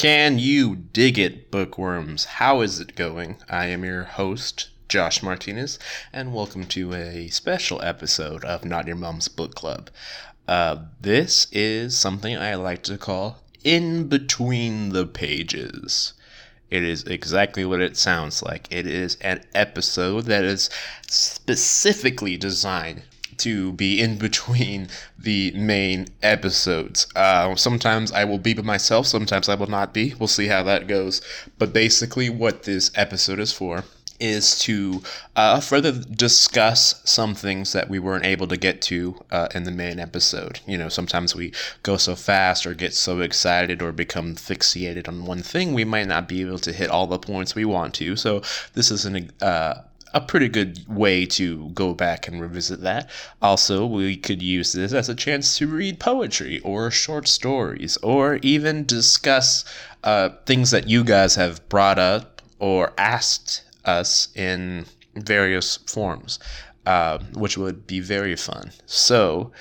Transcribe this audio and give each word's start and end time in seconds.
Can 0.00 0.38
you 0.38 0.76
dig 0.76 1.18
it, 1.18 1.50
bookworms? 1.50 2.24
How 2.24 2.62
is 2.62 2.80
it 2.80 2.94
going? 2.94 3.36
I 3.50 3.66
am 3.66 3.84
your 3.84 4.04
host, 4.04 4.70
Josh 4.88 5.22
Martinez, 5.22 5.78
and 6.10 6.32
welcome 6.32 6.64
to 6.68 6.94
a 6.94 7.28
special 7.28 7.82
episode 7.82 8.42
of 8.46 8.64
Not 8.64 8.86
Your 8.86 8.96
Mom's 8.96 9.28
Book 9.28 9.54
Club. 9.54 9.90
Uh, 10.48 10.84
this 11.02 11.48
is 11.52 11.98
something 11.98 12.34
I 12.34 12.54
like 12.54 12.82
to 12.84 12.96
call 12.96 13.42
In 13.62 14.08
Between 14.08 14.88
the 14.88 15.04
Pages. 15.04 16.14
It 16.70 16.82
is 16.82 17.04
exactly 17.04 17.66
what 17.66 17.82
it 17.82 17.98
sounds 17.98 18.42
like. 18.42 18.68
It 18.70 18.86
is 18.86 19.16
an 19.16 19.44
episode 19.54 20.24
that 20.24 20.44
is 20.44 20.70
specifically 21.08 22.38
designed 22.38 23.02
to 23.40 23.72
be 23.72 24.00
in 24.00 24.16
between 24.16 24.88
the 25.18 25.50
main 25.52 26.08
episodes. 26.22 27.06
Uh, 27.14 27.54
sometimes 27.56 28.12
I 28.12 28.24
will 28.24 28.38
be 28.38 28.54
by 28.54 28.62
myself, 28.62 29.06
sometimes 29.06 29.48
I 29.48 29.54
will 29.54 29.66
not 29.66 29.92
be. 29.92 30.14
We'll 30.18 30.28
see 30.28 30.46
how 30.46 30.62
that 30.64 30.86
goes. 30.86 31.20
But 31.58 31.72
basically, 31.72 32.30
what 32.30 32.62
this 32.62 32.90
episode 32.94 33.38
is 33.38 33.52
for 33.52 33.84
is 34.20 34.58
to 34.60 35.02
uh, 35.34 35.60
further 35.60 35.92
discuss 35.92 37.00
some 37.04 37.34
things 37.34 37.72
that 37.72 37.88
we 37.88 37.98
weren't 37.98 38.26
able 38.26 38.46
to 38.46 38.56
get 38.56 38.82
to 38.82 39.16
uh, 39.30 39.48
in 39.54 39.64
the 39.64 39.70
main 39.70 39.98
episode. 39.98 40.60
You 40.66 40.76
know, 40.76 40.88
sometimes 40.88 41.34
we 41.34 41.52
go 41.82 41.96
so 41.96 42.14
fast 42.14 42.66
or 42.66 42.74
get 42.74 42.94
so 42.94 43.20
excited 43.20 43.80
or 43.80 43.92
become 43.92 44.36
fixated 44.36 45.08
on 45.08 45.24
one 45.24 45.42
thing, 45.42 45.72
we 45.72 45.84
might 45.84 46.06
not 46.06 46.28
be 46.28 46.42
able 46.42 46.58
to 46.58 46.72
hit 46.72 46.90
all 46.90 47.06
the 47.06 47.18
points 47.18 47.54
we 47.54 47.64
want 47.64 47.94
to. 47.94 48.14
So, 48.16 48.42
this 48.74 48.90
is 48.90 49.06
an 49.06 49.30
uh, 49.40 49.74
a 50.12 50.20
pretty 50.20 50.48
good 50.48 50.86
way 50.88 51.24
to 51.26 51.68
go 51.70 51.94
back 51.94 52.26
and 52.26 52.40
revisit 52.40 52.80
that. 52.82 53.08
Also, 53.40 53.86
we 53.86 54.16
could 54.16 54.42
use 54.42 54.72
this 54.72 54.92
as 54.92 55.08
a 55.08 55.14
chance 55.14 55.58
to 55.58 55.66
read 55.66 56.00
poetry 56.00 56.60
or 56.60 56.90
short 56.90 57.28
stories 57.28 57.96
or 57.98 58.36
even 58.42 58.84
discuss 58.84 59.64
uh, 60.04 60.30
things 60.46 60.70
that 60.70 60.88
you 60.88 61.04
guys 61.04 61.34
have 61.34 61.66
brought 61.68 61.98
up 61.98 62.42
or 62.58 62.92
asked 62.98 63.62
us 63.84 64.28
in 64.34 64.86
various 65.14 65.76
forms, 65.86 66.38
uh, 66.86 67.18
which 67.34 67.56
would 67.56 67.86
be 67.86 68.00
very 68.00 68.36
fun. 68.36 68.72
So, 68.86 69.52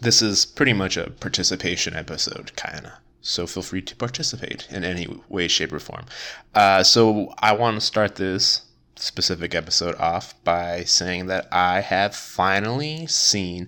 this 0.00 0.20
is 0.20 0.44
pretty 0.44 0.72
much 0.72 0.96
a 0.96 1.10
participation 1.10 1.94
episode, 1.94 2.54
kind 2.56 2.86
of. 2.86 2.92
So 3.22 3.46
feel 3.46 3.62
free 3.62 3.82
to 3.82 3.94
participate 3.94 4.66
in 4.68 4.82
any 4.82 5.06
way, 5.28 5.46
shape, 5.46 5.72
or 5.72 5.78
form. 5.78 6.06
Uh, 6.54 6.82
so 6.82 7.32
I 7.38 7.52
want 7.52 7.76
to 7.76 7.80
start 7.80 8.16
this 8.16 8.62
specific 9.02 9.54
episode 9.54 9.96
off 9.96 10.34
by 10.44 10.84
saying 10.84 11.26
that 11.26 11.48
I 11.52 11.80
have 11.80 12.14
finally 12.14 13.06
seen 13.06 13.66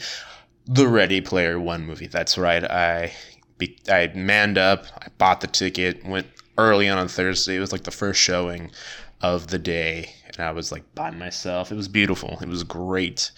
the 0.67 0.89
Ready 0.89 1.21
Player 1.21 1.59
One 1.59 1.85
movie. 1.85 2.07
That's 2.07 2.39
right. 2.39 2.65
I 2.65 3.13
be, 3.59 3.77
I 3.89 4.13
manned 4.15 4.59
up. 4.59 4.87
I 4.97 5.09
bought 5.19 5.41
the 5.41 5.47
ticket. 5.47 6.05
Went 6.05 6.27
early 6.57 6.89
on 6.89 6.99
on 6.99 7.09
Thursday. 7.09 7.57
It 7.57 7.61
was 7.61 7.73
like 7.73 7.85
the 7.85 7.91
first 7.91 8.21
showing 8.21 8.71
of 9.21 9.49
the 9.49 9.59
day, 9.59 10.13
and 10.29 10.47
I 10.47 10.53
was 10.53 10.71
like 10.73 10.95
by 10.95 11.11
myself. 11.11 11.73
It 11.73 11.77
was 11.77 11.89
beautiful. 11.89 12.39
It 12.41 12.49
was 12.49 12.63
great. 12.63 13.31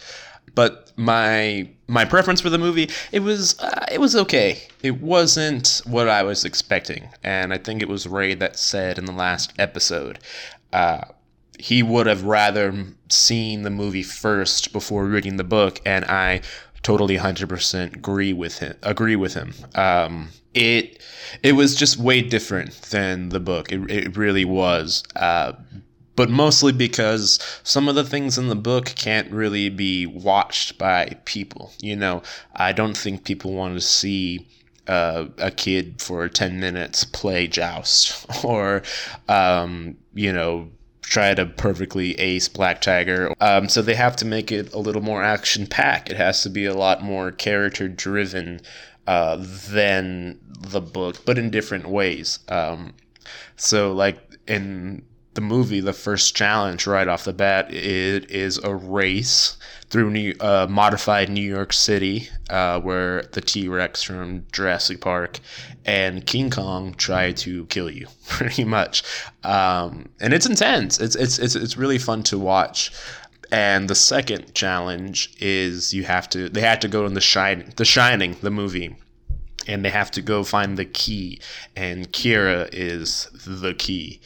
But 0.55 0.93
my 0.97 1.69
my 1.87 2.05
preference 2.05 2.41
for 2.41 2.51
the 2.51 2.59
movie, 2.59 2.91
it 3.13 3.21
was 3.21 3.59
uh, 3.61 3.87
it 3.91 4.01
was 4.01 4.17
okay. 4.17 4.63
It 4.83 5.01
wasn't 5.03 5.83
what 5.87 6.09
I 6.09 6.23
was 6.23 6.45
expecting, 6.45 7.09
and 7.23 7.53
I 7.53 7.59
think 7.59 7.83
it 7.83 7.89
was 7.89 8.07
Ray 8.07 8.35
that 8.35 8.59
said 8.59 8.99
in 8.99 9.05
the 9.05 9.13
last 9.13 9.53
episode. 9.59 10.19
Uh, 10.73 11.03
he 11.59 11.83
would 11.83 12.07
have 12.07 12.25
rather 12.25 12.87
seen 13.09 13.63
the 13.63 13.71
movie 13.71 14.03
first 14.03 14.73
before 14.73 15.07
reading 15.07 15.37
the 15.37 15.45
book, 15.45 15.81
and 15.85 16.05
I 16.05 16.43
totally 16.83 17.17
100% 17.17 17.97
agree 17.97 18.33
with 18.33 18.59
him. 18.59 18.77
Agree 18.83 19.17
with 19.17 19.35
him. 19.35 19.53
Um, 19.75 20.29
it 20.55 21.03
it 21.43 21.53
was 21.53 21.75
just 21.75 21.99
way 21.99 22.23
different 22.23 22.73
than 22.91 23.29
the 23.29 23.41
book. 23.41 23.73
It, 23.73 23.91
it 23.91 24.17
really 24.17 24.45
was. 24.45 25.03
Uh, 25.15 25.53
but 26.17 26.31
mostly 26.31 26.73
because 26.73 27.39
some 27.63 27.89
of 27.89 27.95
the 27.95 28.05
things 28.05 28.39
in 28.39 28.49
the 28.49 28.57
book 28.57 28.87
can't 28.97 29.31
really 29.31 29.69
be 29.69 30.07
watched 30.07 30.79
by 30.79 31.17
people. 31.27 31.73
You 31.81 31.95
know, 31.95 32.23
I 32.55 32.73
don't 32.73 32.97
think 32.97 33.25
people 33.25 33.53
want 33.53 33.75
to 33.75 33.83
see 33.83 34.49
uh, 34.89 35.27
a 35.39 35.51
kid 35.51 36.01
for 36.01 36.27
10 36.29 36.59
minutes 36.59 37.05
play 37.05 37.47
joust 37.47 38.27
or, 38.45 38.83
um, 39.29 39.97
you 40.15 40.33
know, 40.33 40.71
try 41.09 41.33
to 41.35 41.47
perfectly 41.47 42.19
ace 42.19 42.49
Black 42.49 42.81
Tiger. 42.81 43.33
Um, 43.41 43.69
so 43.69 43.81
they 43.81 43.95
have 43.95 44.17
to 44.17 44.25
make 44.25 44.51
it 44.51 44.73
a 44.75 44.79
little 44.79 45.03
more 45.03 45.23
action 45.23 45.67
packed. 45.67 46.11
It 46.11 46.17
has 46.17 46.43
to 46.43 46.51
be 46.51 46.67
a 46.67 46.75
lot 46.75 47.03
more 47.03 47.31
character 47.31 47.89
driven 47.89 48.61
uh, 49.07 49.37
than 49.69 50.41
the 50.59 50.81
book, 50.81 51.25
but 51.25 51.39
in 51.39 51.51
different 51.51 51.89
ways. 51.89 52.41
Um, 52.49 52.95
so, 53.55 53.93
like 53.93 54.19
in 54.49 55.05
the 55.37 55.41
movie, 55.41 55.81
the 55.81 55.93
first 55.93 56.35
challenge 56.35 56.87
right 56.87 57.07
off 57.07 57.25
the 57.25 57.33
bat, 57.33 57.73
it 57.73 58.31
is 58.31 58.59
a 58.59 58.75
race 58.75 59.57
through 59.89 60.11
New, 60.11 60.35
uh, 60.41 60.67
modified 60.69 61.29
New 61.29 61.49
York 61.49 61.73
City, 61.73 62.29
uh, 62.51 62.81
where 62.81 63.23
the 63.33 63.41
T 63.41 63.69
Rex 63.69 64.03
from 64.03 64.45
Jurassic 64.51 65.01
Park 65.01 65.39
and 65.85 66.27
King 66.27 66.51
Kong 66.51 66.95
try 66.95 67.31
to 67.33 67.67
kill 67.67 67.89
you, 67.89 68.09
pretty 68.29 68.65
much. 68.65 69.05
Um, 69.45 70.09
and 70.21 70.35
it's 70.35 70.47
intense. 70.47 70.99
It's, 70.99 71.15
it's 71.15 71.39
it's 71.39 71.55
it's 71.55 71.77
really 71.77 71.99
fun 71.99 72.25
to 72.25 72.39
watch. 72.39 72.91
And 73.53 73.89
the 73.89 73.95
second 73.95 74.55
challenge 74.55 75.33
is 75.39 75.95
you 75.95 76.03
have 76.03 76.29
to 76.31 76.49
they 76.49 76.63
had 76.63 76.81
to 76.81 76.89
go 76.89 77.07
in 77.07 77.15
the 77.15 77.21
Shining, 77.21 77.73
the 77.77 77.85
Shining, 77.85 78.37
the 78.43 78.51
movie, 78.51 78.97
and 79.69 79.85
they 79.85 79.91
have 79.91 80.11
to 80.13 80.23
go 80.23 80.43
find 80.43 80.77
the 80.77 80.85
key, 80.85 81.41
and 81.77 82.11
Kira 82.13 82.69
is 82.73 83.29
the 83.47 83.75
key. 83.75 84.21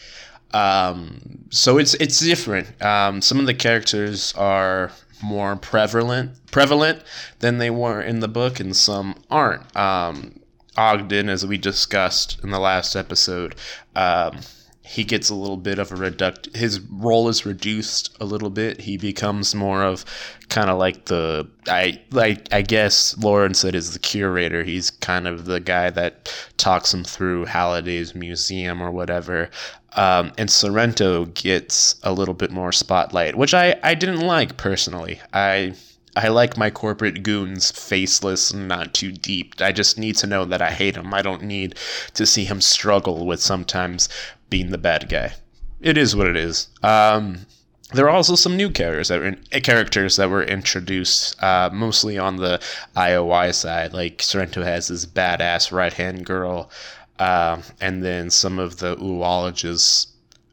Um, 0.52 1.46
so 1.50 1.78
it's 1.78 1.94
it's 1.94 2.20
different. 2.20 2.80
Um, 2.82 3.22
some 3.22 3.38
of 3.40 3.46
the 3.46 3.54
characters 3.54 4.34
are 4.36 4.90
more 5.22 5.54
prevalent 5.56 6.32
prevalent 6.50 7.02
than 7.40 7.58
they 7.58 7.70
were 7.70 8.00
in 8.00 8.20
the 8.20 8.28
book, 8.28 8.60
and 8.60 8.74
some 8.74 9.14
aren't. 9.30 9.74
Um, 9.76 10.40
Ogden, 10.76 11.28
as 11.28 11.44
we 11.44 11.58
discussed 11.58 12.38
in 12.42 12.50
the 12.50 12.60
last 12.60 12.94
episode, 12.96 13.54
um, 13.96 14.38
he 14.82 15.04
gets 15.04 15.30
a 15.30 15.34
little 15.34 15.56
bit 15.56 15.78
of 15.78 15.92
a 15.92 15.96
reduct. 15.96 16.54
His 16.56 16.80
role 16.80 17.28
is 17.28 17.46
reduced 17.46 18.16
a 18.20 18.24
little 18.24 18.50
bit. 18.50 18.80
He 18.80 18.96
becomes 18.96 19.54
more 19.54 19.84
of 19.84 20.04
kind 20.48 20.70
of 20.70 20.78
like 20.78 21.04
the 21.04 21.48
I 21.68 22.00
like 22.10 22.48
I 22.52 22.62
guess 22.62 23.16
Lauren 23.18 23.54
said 23.54 23.74
is 23.74 23.92
the 23.92 23.98
curator. 23.98 24.64
He's 24.64 24.90
kind 24.90 25.28
of 25.28 25.44
the 25.44 25.60
guy 25.60 25.90
that 25.90 26.34
talks 26.56 26.92
him 26.92 27.04
through 27.04 27.44
Halliday's 27.44 28.14
museum 28.14 28.82
or 28.82 28.90
whatever. 28.90 29.50
Um, 29.94 30.32
and 30.38 30.50
Sorrento 30.50 31.26
gets 31.26 31.96
a 32.02 32.12
little 32.12 32.34
bit 32.34 32.50
more 32.50 32.72
spotlight, 32.72 33.36
which 33.36 33.54
I, 33.54 33.78
I 33.82 33.94
didn't 33.94 34.20
like 34.20 34.56
personally. 34.56 35.20
I 35.32 35.74
I 36.16 36.28
like 36.28 36.56
my 36.56 36.70
corporate 36.70 37.22
goons 37.22 37.70
faceless 37.70 38.50
and 38.50 38.66
not 38.66 38.94
too 38.94 39.12
deep. 39.12 39.54
I 39.60 39.70
just 39.70 39.96
need 39.96 40.16
to 40.16 40.26
know 40.26 40.44
that 40.44 40.60
I 40.60 40.72
hate 40.72 40.96
him. 40.96 41.14
I 41.14 41.22
don't 41.22 41.42
need 41.42 41.76
to 42.14 42.26
see 42.26 42.44
him 42.44 42.60
struggle 42.60 43.26
with 43.26 43.40
sometimes 43.40 44.08
being 44.50 44.70
the 44.70 44.78
bad 44.78 45.08
guy. 45.08 45.32
It 45.80 45.96
is 45.96 46.14
what 46.14 46.26
it 46.26 46.36
is. 46.36 46.68
Um, 46.82 47.46
there 47.92 48.06
are 48.06 48.14
also 48.14 48.36
some 48.36 48.56
new 48.56 48.70
characters 48.70 49.08
that 49.08 49.20
were 49.20 49.26
in, 49.26 49.36
characters 49.62 50.16
that 50.16 50.30
were 50.30 50.42
introduced, 50.42 51.42
uh, 51.42 51.70
mostly 51.72 52.18
on 52.18 52.36
the 52.36 52.60
IOI 52.96 53.54
side. 53.54 53.92
Like 53.92 54.22
Sorrento 54.22 54.62
has 54.62 54.88
this 54.88 55.06
badass 55.06 55.72
right 55.72 55.92
hand 55.92 56.24
girl, 56.24 56.70
uh, 57.18 57.62
and 57.80 58.04
then 58.04 58.30
some 58.30 58.58
of 58.58 58.78
the 58.78 58.96
oologists 58.96 60.08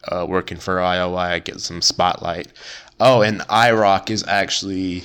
uh, 0.08 0.26
working 0.28 0.58
for 0.58 0.78
IOI 0.78 1.44
get 1.44 1.62
some 1.62 1.82
spotlight. 1.82 2.48
Oh, 3.00 3.22
and 3.22 3.42
IROC 3.42 4.10
is 4.10 4.24
actually 4.28 5.04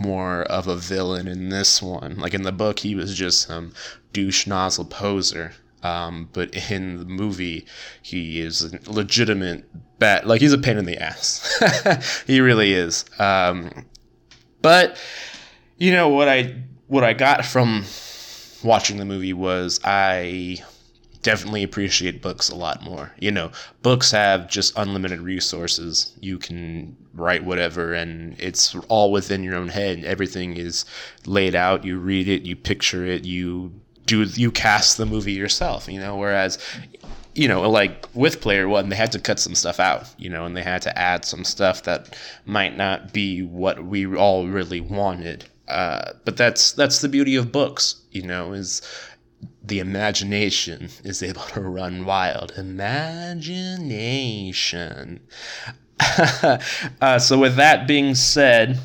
more 0.00 0.42
of 0.42 0.66
a 0.66 0.76
villain 0.76 1.28
in 1.28 1.50
this 1.50 1.82
one. 1.82 2.16
Like 2.16 2.34
in 2.34 2.42
the 2.42 2.52
book, 2.52 2.78
he 2.78 2.94
was 2.94 3.14
just 3.14 3.42
some 3.42 3.72
douche 4.12 4.46
nozzle 4.46 4.86
poser. 4.86 5.52
Um, 5.86 6.28
but 6.32 6.70
in 6.70 6.98
the 6.98 7.04
movie, 7.04 7.66
he 8.02 8.40
is 8.40 8.62
a 8.62 8.90
legitimate 8.90 9.64
bat. 9.98 10.26
Like 10.26 10.40
he's 10.40 10.52
a 10.52 10.58
pain 10.58 10.78
in 10.78 10.84
the 10.84 11.00
ass. 11.00 12.22
he 12.26 12.40
really 12.40 12.72
is. 12.72 13.04
Um, 13.18 13.86
but 14.62 14.98
you 15.78 15.92
know 15.92 16.08
what 16.08 16.28
I 16.28 16.56
what 16.88 17.04
I 17.04 17.12
got 17.12 17.44
from 17.44 17.84
watching 18.64 18.96
the 18.96 19.04
movie 19.04 19.32
was 19.32 19.80
I 19.84 20.58
definitely 21.22 21.62
appreciate 21.62 22.22
books 22.22 22.50
a 22.50 22.54
lot 22.54 22.82
more. 22.82 23.12
You 23.18 23.30
know, 23.30 23.50
books 23.82 24.10
have 24.12 24.48
just 24.48 24.76
unlimited 24.76 25.20
resources. 25.20 26.12
You 26.20 26.38
can 26.38 26.96
write 27.14 27.44
whatever 27.44 27.94
and 27.94 28.36
it's 28.38 28.74
all 28.88 29.10
within 29.10 29.42
your 29.42 29.56
own 29.56 29.68
head. 29.68 30.04
Everything 30.04 30.56
is 30.56 30.84
laid 31.26 31.54
out. 31.54 31.84
You 31.84 31.98
read 31.98 32.28
it, 32.28 32.42
you 32.42 32.54
picture 32.56 33.04
it, 33.04 33.24
you 33.24 33.72
do 34.06 34.22
you 34.22 34.50
cast 34.50 34.96
the 34.96 35.06
movie 35.06 35.32
yourself, 35.32 35.88
you 35.88 36.00
know, 36.00 36.16
whereas 36.16 36.58
you 37.36 37.46
know, 37.48 37.68
like 37.68 38.08
with 38.14 38.40
player 38.40 38.66
one, 38.66 38.88
they 38.88 38.96
had 38.96 39.12
to 39.12 39.18
cut 39.18 39.38
some 39.38 39.54
stuff 39.54 39.78
out, 39.78 40.06
you 40.16 40.30
know, 40.30 40.46
and 40.46 40.56
they 40.56 40.62
had 40.62 40.80
to 40.82 40.98
add 40.98 41.26
some 41.26 41.44
stuff 41.44 41.82
that 41.82 42.16
might 42.46 42.74
not 42.76 43.12
be 43.12 43.42
what 43.42 43.84
we 43.84 44.06
all 44.16 44.48
really 44.48 44.80
wanted. 44.80 45.44
Uh, 45.68 46.12
but 46.24 46.38
that's 46.38 46.72
that's 46.72 47.02
the 47.02 47.08
beauty 47.08 47.36
of 47.36 47.52
books, 47.52 48.00
you 48.10 48.22
know, 48.22 48.54
is 48.54 48.80
the 49.62 49.78
imagination 49.80 50.88
is 51.04 51.22
able 51.22 51.42
to 51.42 51.60
run 51.60 52.06
wild. 52.06 52.52
Imagination. 52.56 55.20
uh, 57.00 57.18
so, 57.18 57.38
with 57.38 57.56
that 57.56 57.86
being 57.86 58.14
said, 58.14 58.78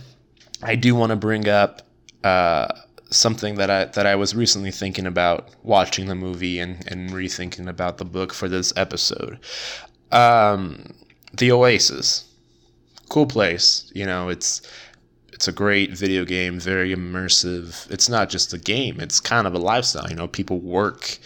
I 0.63 0.75
do 0.75 0.95
want 0.95 1.11
to 1.11 1.15
bring 1.15 1.47
up 1.47 1.83
uh, 2.23 2.67
something 3.11 3.55
that 3.55 3.69
I 3.69 3.85
that 3.85 4.07
I 4.07 4.15
was 4.15 4.35
recently 4.35 4.71
thinking 4.71 5.05
about 5.05 5.49
watching 5.63 6.07
the 6.07 6.15
movie 6.15 6.59
and, 6.59 6.83
and 6.87 7.11
rethinking 7.11 7.67
about 7.67 7.97
the 7.97 8.05
book 8.05 8.33
for 8.33 8.49
this 8.49 8.73
episode. 8.75 9.39
Um, 10.11 10.93
the 11.33 11.51
Oasis, 11.51 12.25
cool 13.09 13.25
place. 13.25 13.91
You 13.93 14.05
know, 14.05 14.29
it's 14.29 14.61
it's 15.33 15.47
a 15.47 15.51
great 15.51 15.91
video 15.91 16.25
game, 16.25 16.59
very 16.59 16.95
immersive. 16.95 17.89
It's 17.91 18.09
not 18.09 18.29
just 18.29 18.53
a 18.53 18.57
game; 18.57 18.99
it's 18.99 19.19
kind 19.19 19.45
of 19.45 19.53
a 19.53 19.59
lifestyle. 19.59 20.09
You 20.09 20.15
know, 20.15 20.27
people 20.27 20.59
work 20.59 21.17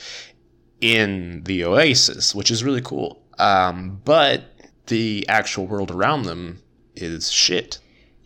in 0.81 1.43
the 1.43 1.63
Oasis, 1.63 2.35
which 2.35 2.51
is 2.51 2.63
really 2.63 2.81
cool. 2.81 3.21
Um, 3.37 4.01
but 4.05 4.43
the 4.87 5.25
actual 5.29 5.67
world 5.67 5.91
around 5.91 6.23
them 6.23 6.61
is 6.95 7.31
shit, 7.31 7.79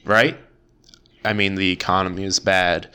right? 0.06 0.38
I 1.26 1.34
mean, 1.34 1.56
the 1.56 1.72
economy 1.72 2.24
is 2.24 2.40
bad. 2.40 2.90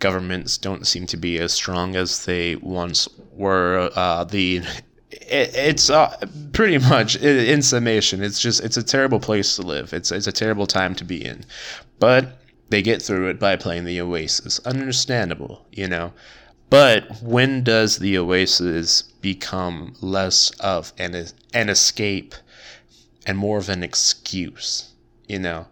Governments 0.00 0.58
don't 0.58 0.86
seem 0.86 1.06
to 1.06 1.16
be 1.16 1.38
as 1.38 1.52
strong 1.52 1.94
as 1.94 2.24
they 2.24 2.56
once 2.56 3.08
were. 3.32 3.90
Uh, 3.94 4.24
the 4.24 4.62
it, 5.10 5.54
it's 5.54 5.90
uh, 5.90 6.16
pretty 6.52 6.78
much 6.78 7.16
in 7.16 7.62
summation 7.62 8.22
it's 8.22 8.40
just 8.40 8.62
it's 8.64 8.76
a 8.76 8.82
terrible 8.82 9.20
place 9.20 9.56
to 9.56 9.62
live. 9.62 9.92
It's 9.92 10.10
it's 10.10 10.26
a 10.26 10.32
terrible 10.32 10.66
time 10.66 10.94
to 10.96 11.04
be 11.04 11.24
in. 11.24 11.44
But 11.98 12.38
they 12.70 12.82
get 12.82 13.02
through 13.02 13.28
it 13.28 13.38
by 13.38 13.56
playing 13.56 13.84
the 13.84 14.00
oasis. 14.00 14.58
Understandable 14.60 15.66
you 15.70 15.86
know? 15.86 16.12
But 16.70 17.22
when 17.22 17.64
does 17.64 17.98
the 17.98 18.16
oasis 18.16 19.02
become 19.02 19.94
less 20.00 20.50
of 20.60 20.92
an 20.98 21.26
an 21.52 21.68
escape 21.68 22.34
and 23.26 23.36
more 23.36 23.58
of 23.58 23.68
an 23.68 23.82
excuse 23.82 24.92
you 25.28 25.38
know? 25.38 25.66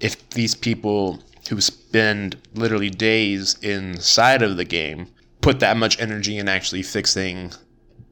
If 0.00 0.30
these 0.30 0.54
people 0.54 1.22
who 1.50 1.60
spend 1.60 2.36
literally 2.54 2.90
days 2.90 3.56
inside 3.60 4.40
of 4.40 4.56
the 4.56 4.64
game 4.64 5.08
put 5.40 5.58
that 5.58 5.76
much 5.76 6.00
energy 6.00 6.38
in 6.38 6.48
actually 6.48 6.82
fixing 6.82 7.52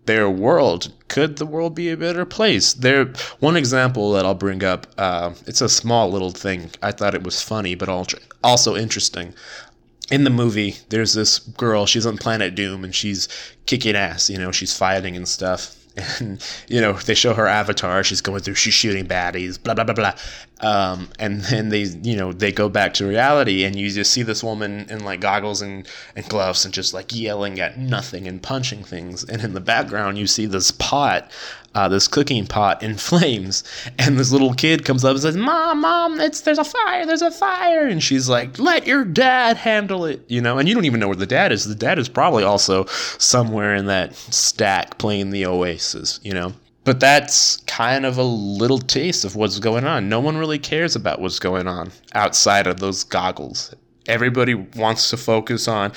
their 0.06 0.28
world, 0.28 0.92
could 1.06 1.36
the 1.36 1.46
world 1.46 1.74
be 1.74 1.90
a 1.90 1.96
better 1.96 2.24
place? 2.24 2.72
There, 2.72 3.12
one 3.38 3.56
example 3.56 4.12
that 4.12 4.24
I'll 4.24 4.34
bring 4.34 4.64
up. 4.64 4.86
Uh, 4.98 5.34
it's 5.46 5.60
a 5.60 5.68
small 5.68 6.10
little 6.10 6.30
thing. 6.30 6.70
I 6.82 6.90
thought 6.90 7.14
it 7.14 7.22
was 7.22 7.40
funny, 7.40 7.76
but 7.76 7.88
also 8.42 8.74
interesting. 8.74 9.34
In 10.10 10.24
the 10.24 10.30
movie, 10.30 10.76
there's 10.88 11.12
this 11.12 11.38
girl. 11.38 11.86
She's 11.86 12.06
on 12.06 12.16
Planet 12.16 12.54
Doom, 12.54 12.82
and 12.82 12.94
she's 12.94 13.28
kicking 13.66 13.94
ass. 13.94 14.30
You 14.30 14.38
know, 14.38 14.50
she's 14.50 14.76
fighting 14.76 15.14
and 15.14 15.28
stuff 15.28 15.77
and 16.20 16.44
you 16.68 16.80
know 16.80 16.92
they 16.92 17.14
show 17.14 17.34
her 17.34 17.46
avatar. 17.46 18.02
She's 18.04 18.20
going 18.20 18.40
through 18.40 18.54
she's 18.54 18.74
shooting 18.74 19.06
baddies 19.06 19.62
blah 19.62 19.74
blah 19.74 19.84
blah 19.84 19.94
blah. 19.94 20.14
Um, 20.60 21.08
and 21.18 21.42
then 21.42 21.68
they 21.68 21.82
you 21.82 22.16
know 22.16 22.32
they 22.32 22.52
go 22.52 22.68
back 22.68 22.94
to 22.94 23.06
reality 23.06 23.64
and 23.64 23.76
you 23.76 23.90
just 23.90 24.12
see 24.12 24.22
this 24.22 24.42
woman 24.42 24.86
in 24.90 25.04
like 25.04 25.20
goggles 25.20 25.62
and, 25.62 25.86
and 26.16 26.28
gloves 26.28 26.64
and 26.64 26.74
just 26.74 26.92
like 26.94 27.14
yelling 27.14 27.60
at 27.60 27.78
nothing 27.78 28.26
and 28.26 28.42
punching 28.42 28.84
things. 28.84 29.24
And 29.24 29.42
in 29.42 29.54
the 29.54 29.60
background 29.60 30.18
you 30.18 30.26
see 30.26 30.46
this 30.46 30.70
pot 30.70 31.30
uh, 31.78 31.86
this 31.86 32.08
cooking 32.08 32.44
pot 32.44 32.82
in 32.82 32.94
flames, 33.08 33.62
and 33.98 34.18
this 34.18 34.32
little 34.32 34.52
kid 34.52 34.84
comes 34.84 35.04
up 35.04 35.12
and 35.12 35.20
says, 35.20 35.36
"Mom, 35.36 35.80
mom, 35.80 36.20
it's 36.20 36.40
there's 36.40 36.58
a 36.58 36.64
fire, 36.64 37.06
there's 37.06 37.22
a 37.22 37.30
fire," 37.30 37.86
and 37.86 38.02
she's 38.02 38.28
like, 38.28 38.58
"Let 38.58 38.86
your 38.86 39.04
dad 39.04 39.56
handle 39.56 40.04
it," 40.04 40.24
you 40.26 40.40
know. 40.40 40.58
And 40.58 40.68
you 40.68 40.74
don't 40.74 40.86
even 40.86 40.98
know 40.98 41.06
where 41.06 41.16
the 41.16 41.26
dad 41.26 41.52
is. 41.52 41.66
The 41.66 41.76
dad 41.76 42.00
is 42.00 42.08
probably 42.08 42.42
also 42.42 42.86
somewhere 43.18 43.76
in 43.76 43.86
that 43.86 44.16
stack 44.16 44.98
playing 44.98 45.30
the 45.30 45.46
Oasis, 45.46 46.18
you 46.24 46.32
know. 46.32 46.52
But 46.82 46.98
that's 46.98 47.58
kind 47.66 48.04
of 48.04 48.18
a 48.18 48.24
little 48.24 48.78
taste 48.78 49.24
of 49.24 49.36
what's 49.36 49.60
going 49.60 49.84
on. 49.84 50.08
No 50.08 50.18
one 50.18 50.36
really 50.36 50.58
cares 50.58 50.96
about 50.96 51.20
what's 51.20 51.38
going 51.38 51.68
on 51.68 51.92
outside 52.14 52.66
of 52.66 52.80
those 52.80 53.04
goggles. 53.04 53.72
Everybody 54.08 54.54
wants 54.54 55.10
to 55.10 55.16
focus 55.16 55.68
on 55.68 55.92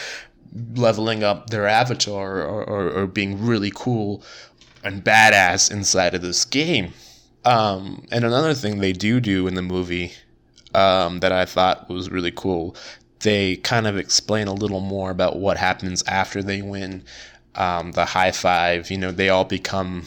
leveling 0.75 1.23
up 1.23 1.49
their 1.49 1.65
avatar 1.65 2.41
or, 2.41 2.63
or, 2.65 2.89
or 2.91 3.07
being 3.07 3.43
really 3.43 3.71
cool 3.73 4.21
and 4.83 5.03
badass 5.03 5.71
inside 5.71 6.13
of 6.13 6.21
this 6.21 6.45
game. 6.45 6.93
Um, 7.45 8.05
and 8.11 8.23
another 8.23 8.53
thing 8.53 8.79
they 8.79 8.93
do 8.93 9.19
do 9.19 9.47
in 9.47 9.55
the 9.55 9.61
movie 9.61 10.13
um, 10.73 11.19
that 11.19 11.31
I 11.31 11.45
thought 11.45 11.89
was 11.89 12.11
really 12.11 12.31
cool, 12.31 12.75
they 13.21 13.57
kind 13.57 13.87
of 13.87 13.97
explain 13.97 14.47
a 14.47 14.53
little 14.53 14.79
more 14.81 15.11
about 15.11 15.37
what 15.37 15.57
happens 15.57 16.03
after 16.07 16.41
they 16.41 16.61
win 16.61 17.03
um, 17.55 17.91
the 17.91 18.05
high 18.05 18.31
five. 18.31 18.89
You 18.91 18.97
know, 18.97 19.11
they 19.11 19.29
all 19.29 19.45
become, 19.45 20.05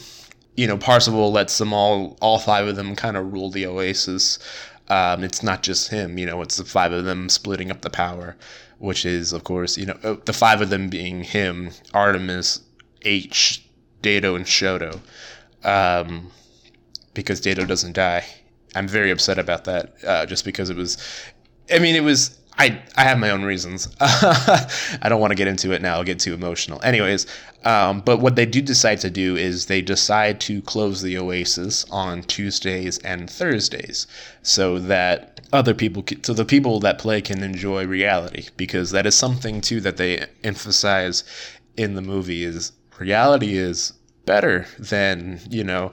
you 0.55 0.67
know, 0.67 0.77
Parzival 0.77 1.31
lets 1.31 1.57
them 1.57 1.73
all, 1.73 2.17
all 2.21 2.39
five 2.39 2.67
of 2.67 2.75
them 2.75 2.95
kind 2.95 3.17
of 3.17 3.31
rule 3.31 3.49
the 3.49 3.65
Oasis. 3.65 4.39
Um, 4.87 5.23
it's 5.23 5.41
not 5.41 5.63
just 5.63 5.89
him, 5.89 6.17
you 6.17 6.25
know, 6.25 6.41
it's 6.41 6.57
the 6.57 6.65
five 6.65 6.91
of 6.91 7.05
them 7.05 7.27
splitting 7.27 7.71
up 7.71 7.81
the 7.81 7.89
power, 7.89 8.35
which 8.77 9.03
is, 9.03 9.33
of 9.33 9.43
course, 9.43 9.77
you 9.77 9.87
know, 9.87 9.97
uh, 10.03 10.15
the 10.25 10.33
five 10.33 10.61
of 10.61 10.69
them 10.69 10.89
being 10.89 11.23
him, 11.23 11.71
Artemis, 11.91 12.61
H, 13.01 13.64
Daito 14.05 14.35
and 14.35 14.45
Shoto, 14.45 14.99
um, 15.63 16.29
because 17.15 17.41
Daito 17.41 17.67
doesn't 17.67 17.93
die. 17.93 18.23
I'm 18.75 18.87
very 18.87 19.09
upset 19.09 19.39
about 19.39 19.63
that, 19.65 19.95
uh, 20.05 20.25
just 20.27 20.45
because 20.45 20.69
it 20.69 20.77
was. 20.77 20.97
I 21.73 21.79
mean, 21.79 21.95
it 21.95 22.03
was. 22.03 22.37
I 22.57 22.81
I 22.95 23.03
have 23.03 23.17
my 23.17 23.31
own 23.31 23.43
reasons. 23.43 23.87
I 23.99 25.07
don't 25.09 25.19
want 25.19 25.31
to 25.31 25.35
get 25.35 25.47
into 25.47 25.71
it 25.71 25.81
now. 25.81 25.95
I'll 25.95 26.03
get 26.03 26.19
too 26.19 26.35
emotional. 26.35 26.79
Anyways, 26.83 27.25
um, 27.63 28.01
but 28.01 28.19
what 28.19 28.35
they 28.35 28.45
do 28.45 28.61
decide 28.61 28.99
to 29.01 29.09
do 29.09 29.35
is 29.35 29.65
they 29.65 29.81
decide 29.81 30.39
to 30.41 30.61
close 30.61 31.01
the 31.01 31.17
Oasis 31.17 31.83
on 31.89 32.21
Tuesdays 32.23 32.99
and 32.99 33.27
Thursdays, 33.27 34.05
so 34.43 34.77
that 34.77 35.41
other 35.51 35.73
people, 35.73 36.03
can, 36.03 36.23
so 36.23 36.33
the 36.33 36.45
people 36.45 36.79
that 36.81 36.99
play 36.99 37.21
can 37.21 37.41
enjoy 37.41 37.87
reality, 37.87 38.49
because 38.55 38.91
that 38.91 39.07
is 39.07 39.15
something 39.15 39.61
too 39.61 39.81
that 39.81 39.97
they 39.97 40.25
emphasize 40.43 41.23
in 41.75 41.95
the 41.95 42.01
movie 42.01 42.43
is 42.43 42.71
reality 42.99 43.57
is 43.57 43.93
better 44.25 44.65
than 44.79 45.39
you 45.49 45.63
know 45.63 45.91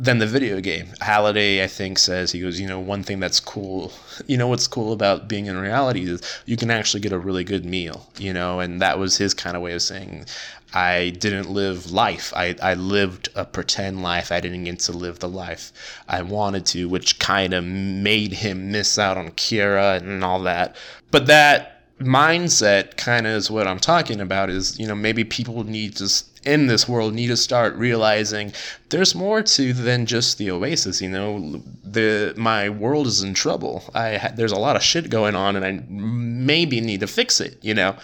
than 0.00 0.18
the 0.18 0.26
video 0.26 0.60
game. 0.60 0.88
Halliday, 1.02 1.62
I 1.62 1.66
think, 1.66 1.98
says 1.98 2.32
he 2.32 2.40
goes, 2.40 2.58
you 2.58 2.66
know, 2.66 2.80
one 2.80 3.02
thing 3.02 3.20
that's 3.20 3.38
cool, 3.38 3.92
you 4.26 4.38
know, 4.38 4.48
what's 4.48 4.66
cool 4.66 4.94
about 4.94 5.28
being 5.28 5.44
in 5.44 5.58
reality 5.58 6.08
is 6.08 6.22
you 6.46 6.56
can 6.56 6.70
actually 6.70 7.00
get 7.00 7.12
a 7.12 7.18
really 7.18 7.44
good 7.44 7.66
meal, 7.66 8.08
you 8.18 8.32
know, 8.32 8.60
and 8.60 8.80
that 8.80 8.98
was 8.98 9.18
his 9.18 9.34
kind 9.34 9.56
of 9.56 9.62
way 9.62 9.74
of 9.74 9.82
saying, 9.82 10.24
I 10.72 11.10
didn't 11.18 11.50
live 11.50 11.90
life. 11.90 12.32
I, 12.34 12.56
I 12.62 12.74
lived 12.74 13.28
a 13.34 13.44
pretend 13.44 14.02
life. 14.02 14.32
I 14.32 14.40
didn't 14.40 14.64
get 14.64 14.78
to 14.80 14.92
live 14.92 15.18
the 15.18 15.28
life 15.28 15.70
I 16.08 16.22
wanted 16.22 16.64
to, 16.66 16.88
which 16.88 17.18
kind 17.18 17.52
of 17.52 17.64
made 17.64 18.32
him 18.32 18.72
miss 18.72 18.98
out 18.98 19.18
on 19.18 19.32
Kira 19.32 19.98
and 19.98 20.24
all 20.24 20.40
that. 20.42 20.76
But 21.10 21.26
that 21.26 21.79
mindset 22.00 22.96
kind 22.96 23.26
of 23.26 23.34
is 23.34 23.50
what 23.50 23.66
I'm 23.66 23.78
talking 23.78 24.20
about 24.20 24.50
is, 24.50 24.78
you 24.78 24.86
know, 24.86 24.94
maybe 24.94 25.22
people 25.22 25.64
need 25.64 25.96
to 25.96 26.08
in 26.44 26.66
this 26.66 26.88
world 26.88 27.12
need 27.12 27.26
to 27.26 27.36
start 27.36 27.74
realizing 27.74 28.52
there's 28.88 29.14
more 29.14 29.42
to 29.42 29.74
than 29.74 30.06
just 30.06 30.38
the 30.38 30.50
oasis, 30.50 31.02
you 31.02 31.08
know, 31.08 31.62
the 31.84 32.32
my 32.36 32.68
world 32.68 33.06
is 33.06 33.22
in 33.22 33.34
trouble. 33.34 33.84
I 33.94 34.32
there's 34.34 34.52
a 34.52 34.58
lot 34.58 34.76
of 34.76 34.82
shit 34.82 35.10
going 35.10 35.36
on 35.36 35.56
and 35.56 35.64
I 35.64 35.84
maybe 35.88 36.80
need 36.80 37.00
to 37.00 37.06
fix 37.06 37.40
it, 37.40 37.58
you 37.62 37.74
know. 37.74 37.96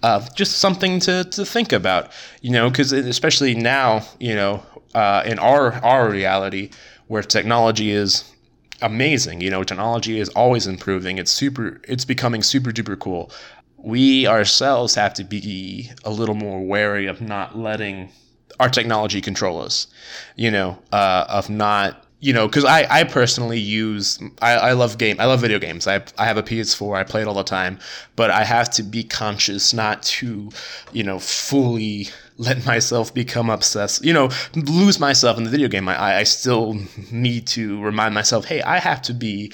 Uh, 0.00 0.24
just 0.34 0.58
something 0.58 1.00
to, 1.00 1.24
to 1.24 1.44
think 1.44 1.72
about, 1.72 2.12
you 2.40 2.52
know, 2.52 2.70
because 2.70 2.92
especially 2.92 3.54
now, 3.56 4.06
you 4.20 4.32
know, 4.32 4.62
uh, 4.94 5.22
in 5.26 5.38
our 5.38 5.72
our 5.84 6.08
reality 6.08 6.70
where 7.08 7.22
technology 7.22 7.90
is 7.90 8.30
amazing. 8.82 9.40
You 9.40 9.50
know, 9.50 9.64
technology 9.64 10.20
is 10.20 10.28
always 10.30 10.66
improving. 10.66 11.18
It's 11.18 11.30
super. 11.30 11.80
It's 11.84 12.04
becoming 12.04 12.42
super 12.42 12.70
duper 12.70 12.98
cool. 12.98 13.30
We 13.76 14.26
ourselves 14.26 14.94
have 14.94 15.14
to 15.14 15.24
be 15.24 15.90
a 16.04 16.10
little 16.10 16.34
more 16.34 16.64
wary 16.64 17.06
of 17.06 17.20
not 17.20 17.56
letting 17.56 18.10
our 18.58 18.68
technology 18.68 19.20
control 19.20 19.60
us. 19.60 19.86
You 20.36 20.50
know, 20.50 20.78
uh, 20.92 21.26
of 21.28 21.48
not 21.48 22.04
you 22.20 22.32
know, 22.32 22.48
because 22.48 22.64
I, 22.64 22.86
I 22.90 23.04
personally 23.04 23.60
use 23.60 24.18
I, 24.42 24.52
I 24.54 24.72
love 24.72 24.98
game 24.98 25.16
I 25.20 25.26
love 25.26 25.40
video 25.40 25.58
games. 25.58 25.86
I 25.86 26.02
I 26.18 26.26
have 26.26 26.36
a 26.36 26.42
PS4. 26.42 26.96
I 26.96 27.04
play 27.04 27.22
it 27.22 27.28
all 27.28 27.34
the 27.34 27.44
time, 27.44 27.78
but 28.16 28.30
I 28.30 28.44
have 28.44 28.70
to 28.70 28.82
be 28.82 29.04
conscious 29.04 29.72
not 29.72 30.02
to, 30.02 30.50
you 30.92 31.04
know, 31.04 31.18
fully 31.20 32.08
let 32.36 32.64
myself 32.66 33.14
become 33.14 33.50
obsessed. 33.50 34.04
You 34.04 34.12
know, 34.12 34.30
lose 34.54 34.98
myself 34.98 35.38
in 35.38 35.44
the 35.44 35.50
video 35.50 35.68
game. 35.68 35.88
I 35.88 36.18
I 36.18 36.22
still 36.24 36.76
need 37.12 37.46
to 37.48 37.80
remind 37.80 38.14
myself, 38.14 38.46
hey, 38.46 38.62
I 38.62 38.78
have 38.78 39.00
to 39.02 39.14
be 39.14 39.52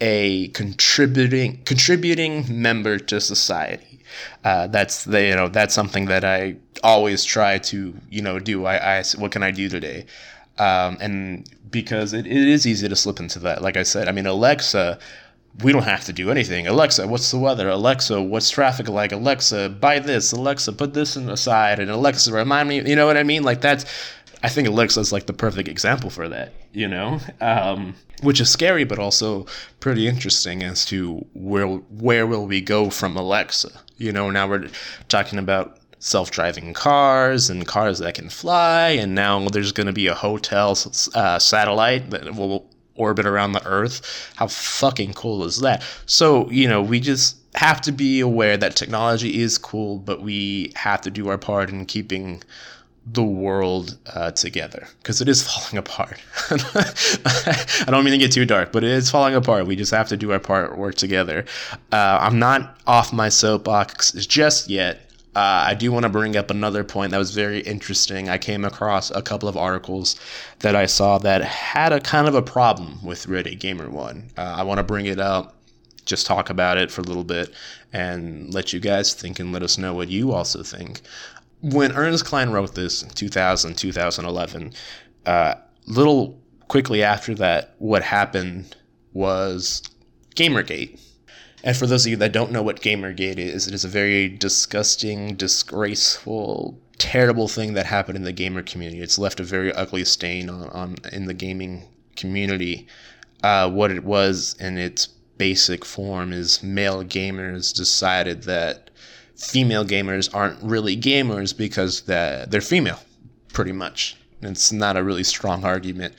a 0.00 0.48
contributing 0.48 1.62
contributing 1.64 2.44
member 2.62 2.98
to 2.98 3.20
society. 3.20 4.00
Uh, 4.44 4.68
that's 4.68 5.04
the 5.04 5.20
you 5.20 5.34
know 5.34 5.48
that's 5.48 5.74
something 5.74 6.06
that 6.06 6.24
I 6.24 6.56
always 6.84 7.24
try 7.24 7.58
to 7.58 7.94
you 8.08 8.22
know 8.22 8.38
do. 8.38 8.66
I, 8.66 8.98
I 8.98 9.04
what 9.18 9.32
can 9.32 9.42
I 9.42 9.50
do 9.50 9.68
today? 9.68 10.06
Um, 10.58 10.96
and 11.00 11.48
because 11.70 12.12
it, 12.12 12.26
it 12.26 12.48
is 12.48 12.66
easy 12.66 12.88
to 12.88 12.96
slip 12.96 13.18
into 13.18 13.38
that. 13.40 13.62
Like 13.62 13.76
I 13.76 13.82
said, 13.82 14.08
I 14.08 14.12
mean, 14.12 14.26
Alexa 14.26 14.98
we 15.62 15.72
don't 15.72 15.84
have 15.84 16.04
to 16.04 16.12
do 16.12 16.30
anything. 16.30 16.66
Alexa, 16.66 17.06
what's 17.06 17.30
the 17.30 17.38
weather? 17.38 17.68
Alexa, 17.68 18.20
what's 18.20 18.50
traffic 18.50 18.88
like? 18.88 19.12
Alexa, 19.12 19.68
buy 19.68 19.98
this. 19.98 20.32
Alexa, 20.32 20.72
put 20.72 20.94
this 20.94 21.16
in 21.16 21.26
the 21.26 21.36
side. 21.36 21.78
And 21.78 21.90
Alexa, 21.90 22.32
remind 22.32 22.68
me. 22.68 22.88
You 22.88 22.96
know 22.96 23.06
what 23.06 23.16
I 23.16 23.22
mean? 23.22 23.44
Like 23.44 23.60
that's. 23.60 23.84
I 24.42 24.48
think 24.48 24.68
Alexa's 24.68 25.10
like 25.10 25.26
the 25.26 25.32
perfect 25.32 25.68
example 25.68 26.10
for 26.10 26.28
that. 26.28 26.52
You 26.72 26.88
know, 26.88 27.20
um, 27.40 27.94
which 28.22 28.40
is 28.40 28.50
scary, 28.50 28.84
but 28.84 28.98
also 28.98 29.46
pretty 29.80 30.06
interesting 30.08 30.62
as 30.62 30.84
to 30.86 31.24
where 31.34 31.66
where 31.66 32.26
will 32.26 32.46
we 32.46 32.60
go 32.60 32.90
from 32.90 33.16
Alexa. 33.16 33.70
You 33.96 34.12
know, 34.12 34.30
now 34.30 34.48
we're 34.48 34.68
talking 35.08 35.38
about 35.38 35.78
self-driving 36.04 36.74
cars 36.74 37.48
and 37.48 37.66
cars 37.66 37.98
that 37.98 38.14
can 38.14 38.28
fly 38.28 38.90
and 38.90 39.14
now 39.14 39.48
there's 39.48 39.72
going 39.72 39.86
to 39.86 39.92
be 39.92 40.06
a 40.06 40.14
hotel 40.14 40.76
uh, 41.14 41.38
satellite 41.38 42.10
that 42.10 42.34
will 42.34 42.68
orbit 42.94 43.24
around 43.24 43.52
the 43.52 43.66
earth 43.66 44.30
how 44.36 44.46
fucking 44.46 45.14
cool 45.14 45.42
is 45.44 45.60
that 45.60 45.82
so 46.04 46.48
you 46.50 46.68
know 46.68 46.82
we 46.82 47.00
just 47.00 47.38
have 47.54 47.80
to 47.80 47.90
be 47.90 48.20
aware 48.20 48.58
that 48.58 48.76
technology 48.76 49.40
is 49.40 49.56
cool 49.56 49.96
but 49.98 50.20
we 50.20 50.70
have 50.76 51.00
to 51.00 51.10
do 51.10 51.28
our 51.30 51.38
part 51.38 51.70
in 51.70 51.86
keeping 51.86 52.42
the 53.06 53.22
world 53.22 53.98
uh, 54.06 54.30
together 54.30 54.86
because 54.98 55.20
it 55.20 55.28
is 55.28 55.42
falling 55.46 55.76
apart. 55.76 56.20
I 56.50 57.84
don't 57.86 58.04
mean 58.04 58.12
to 58.12 58.18
get 58.18 58.32
too 58.32 58.46
dark, 58.46 58.72
but 58.72 58.82
it 58.82 58.90
is 58.90 59.10
falling 59.10 59.34
apart. 59.34 59.66
We 59.66 59.76
just 59.76 59.92
have 59.92 60.08
to 60.08 60.16
do 60.16 60.32
our 60.32 60.38
part, 60.38 60.78
work 60.78 60.94
together. 60.94 61.44
Uh, 61.92 62.18
I'm 62.20 62.38
not 62.38 62.78
off 62.86 63.12
my 63.12 63.28
soapbox 63.28 64.12
just 64.12 64.70
yet. 64.70 65.03
Uh, 65.34 65.64
I 65.66 65.74
do 65.74 65.90
want 65.90 66.04
to 66.04 66.08
bring 66.08 66.36
up 66.36 66.50
another 66.50 66.84
point 66.84 67.10
that 67.10 67.18
was 67.18 67.34
very 67.34 67.60
interesting. 67.60 68.28
I 68.28 68.38
came 68.38 68.64
across 68.64 69.10
a 69.10 69.20
couple 69.20 69.48
of 69.48 69.56
articles 69.56 70.18
that 70.60 70.76
I 70.76 70.86
saw 70.86 71.18
that 71.18 71.42
had 71.42 71.92
a 71.92 72.00
kind 72.00 72.28
of 72.28 72.36
a 72.36 72.42
problem 72.42 73.04
with 73.04 73.26
Reddit 73.26 73.58
Gamer 73.58 73.90
One. 73.90 74.30
Uh, 74.38 74.42
I 74.42 74.62
want 74.62 74.78
to 74.78 74.84
bring 74.84 75.06
it 75.06 75.18
up, 75.18 75.56
just 76.04 76.26
talk 76.26 76.50
about 76.50 76.78
it 76.78 76.90
for 76.92 77.00
a 77.00 77.04
little 77.04 77.24
bit, 77.24 77.52
and 77.92 78.54
let 78.54 78.72
you 78.72 78.78
guys 78.78 79.12
think 79.12 79.40
and 79.40 79.52
let 79.52 79.64
us 79.64 79.76
know 79.76 79.92
what 79.92 80.08
you 80.08 80.32
also 80.32 80.62
think. 80.62 81.00
When 81.62 81.92
Ernest 81.92 82.24
Cline 82.24 82.50
wrote 82.50 82.76
this 82.76 83.02
in 83.02 83.08
2000, 83.10 83.74
2011, 83.74 84.72
uh, 85.26 85.54
little 85.86 86.38
quickly 86.68 87.02
after 87.02 87.34
that, 87.36 87.74
what 87.78 88.02
happened 88.02 88.76
was 89.12 89.82
Gamergate 90.36 91.00
and 91.64 91.74
for 91.74 91.86
those 91.86 92.04
of 92.04 92.10
you 92.10 92.16
that 92.18 92.32
don't 92.32 92.52
know 92.52 92.62
what 92.62 92.82
Gamergate 92.82 93.38
is, 93.38 93.66
it 93.66 93.72
is 93.72 93.86
a 93.86 93.88
very 93.88 94.28
disgusting, 94.28 95.34
disgraceful, 95.34 96.78
terrible 96.98 97.48
thing 97.48 97.72
that 97.72 97.86
happened 97.86 98.16
in 98.16 98.24
the 98.24 98.32
gamer 98.32 98.62
community. 98.62 99.00
It's 99.00 99.18
left 99.18 99.40
a 99.40 99.44
very 99.44 99.72
ugly 99.72 100.04
stain 100.04 100.50
on, 100.50 100.68
on 100.68 100.96
in 101.10 101.24
the 101.24 101.32
gaming 101.32 101.84
community. 102.16 102.86
Uh, 103.42 103.70
what 103.70 103.90
it 103.90 104.04
was 104.04 104.54
in 104.60 104.76
its 104.76 105.06
basic 105.38 105.86
form 105.86 106.34
is 106.34 106.62
male 106.62 107.02
gamers 107.02 107.74
decided 107.74 108.42
that 108.42 108.90
female 109.34 109.86
gamers 109.86 110.32
aren't 110.34 110.62
really 110.62 110.96
gamers 110.98 111.56
because 111.56 112.02
that 112.02 112.50
they're 112.50 112.60
female, 112.60 113.00
pretty 113.54 113.72
much. 113.72 114.16
It's 114.42 114.70
not 114.70 114.98
a 114.98 115.02
really 115.02 115.24
strong 115.24 115.64
argument. 115.64 116.14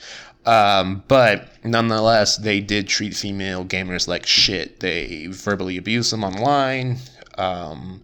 Um, 0.46 1.02
but 1.08 1.48
nonetheless, 1.64 2.36
they 2.36 2.60
did 2.60 2.86
treat 2.86 3.14
female 3.14 3.64
gamers 3.64 4.06
like 4.06 4.24
shit. 4.26 4.80
They 4.80 5.26
verbally 5.26 5.76
abused 5.76 6.12
them 6.12 6.22
online. 6.24 6.98
Um, 7.36 8.02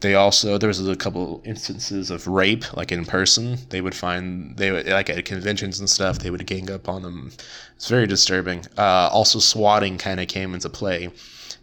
they 0.00 0.14
also 0.14 0.58
there 0.58 0.68
was 0.68 0.86
a 0.86 0.94
couple 0.94 1.42
instances 1.44 2.10
of 2.10 2.28
rape, 2.28 2.72
like 2.76 2.92
in 2.92 3.04
person. 3.04 3.58
They 3.70 3.80
would 3.80 3.94
find 3.94 4.56
they 4.56 4.70
would 4.70 4.86
like 4.86 5.10
at 5.10 5.24
conventions 5.24 5.80
and 5.80 5.90
stuff. 5.90 6.20
They 6.20 6.30
would 6.30 6.46
gang 6.46 6.70
up 6.70 6.88
on 6.88 7.02
them. 7.02 7.32
It's 7.74 7.88
very 7.88 8.06
disturbing. 8.06 8.64
Uh, 8.76 9.08
also, 9.10 9.40
swatting 9.40 9.98
kind 9.98 10.20
of 10.20 10.28
came 10.28 10.54
into 10.54 10.68
play. 10.68 11.10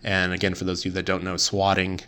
And 0.03 0.33
again, 0.33 0.53
for 0.53 0.65
those 0.65 0.81
of 0.81 0.85
you 0.87 0.91
that 0.93 1.05
don't 1.05 1.23
know, 1.23 1.37
swatting, 1.37 2.01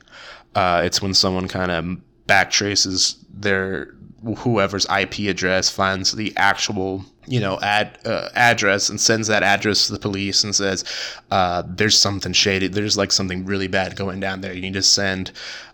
uh, 0.56 0.82
it's 0.84 1.02
when 1.02 1.14
someone 1.14 1.48
kind 1.48 1.72
of 1.72 1.98
backtraces 2.28 3.18
their 3.30 3.96
whoever's 4.40 4.86
IP 4.86 5.30
address, 5.30 5.70
finds 5.70 6.12
the 6.12 6.36
actual 6.36 7.06
you 7.28 7.40
know 7.40 7.60
ad 7.62 7.98
uh, 8.06 8.30
address 8.34 8.90
and 8.90 9.00
sends 9.00 9.28
that 9.28 9.44
address 9.44 9.88
to 9.88 9.94
the 9.94 10.00
police 10.00 10.44
and 10.44 10.56
says 10.56 10.84
uh, 11.32 11.62
there's 11.68 11.98
something 11.98 12.34
shady 12.34 12.68
there's 12.68 12.98
like 12.98 13.12
something 13.12 13.46
really 13.46 13.68
bad 13.68 13.96
going 13.96 14.20
down 14.20 14.42
there 14.42 14.54
you 14.54 14.62
need 14.62 14.74
to 14.74 14.82
send 14.82 15.32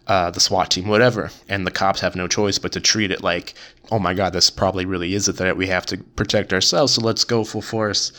uh, 0.08 0.30
the 0.32 0.40
SWAT 0.40 0.72
team 0.72 0.88
whatever 0.88 1.32
and 1.48 1.66
the 1.66 1.72
cops 1.72 2.02
have 2.02 2.16
no 2.16 2.28
choice 2.28 2.58
but 2.58 2.72
to 2.72 2.80
treat 2.80 3.12
it 3.12 3.24
like 3.24 3.54
oh 3.92 4.00
my 4.00 4.14
god 4.14 4.34
this 4.34 4.50
probably 4.50 4.86
really 4.86 5.14
is 5.14 5.28
a 5.28 5.34
threat 5.34 5.56
we 5.56 5.68
have 5.68 5.86
to 5.86 5.98
protect 5.98 6.52
ourselves 6.52 6.94
so 6.94 7.02
let's 7.02 7.24
go 7.24 7.44
full 7.44 7.62
force 7.62 8.12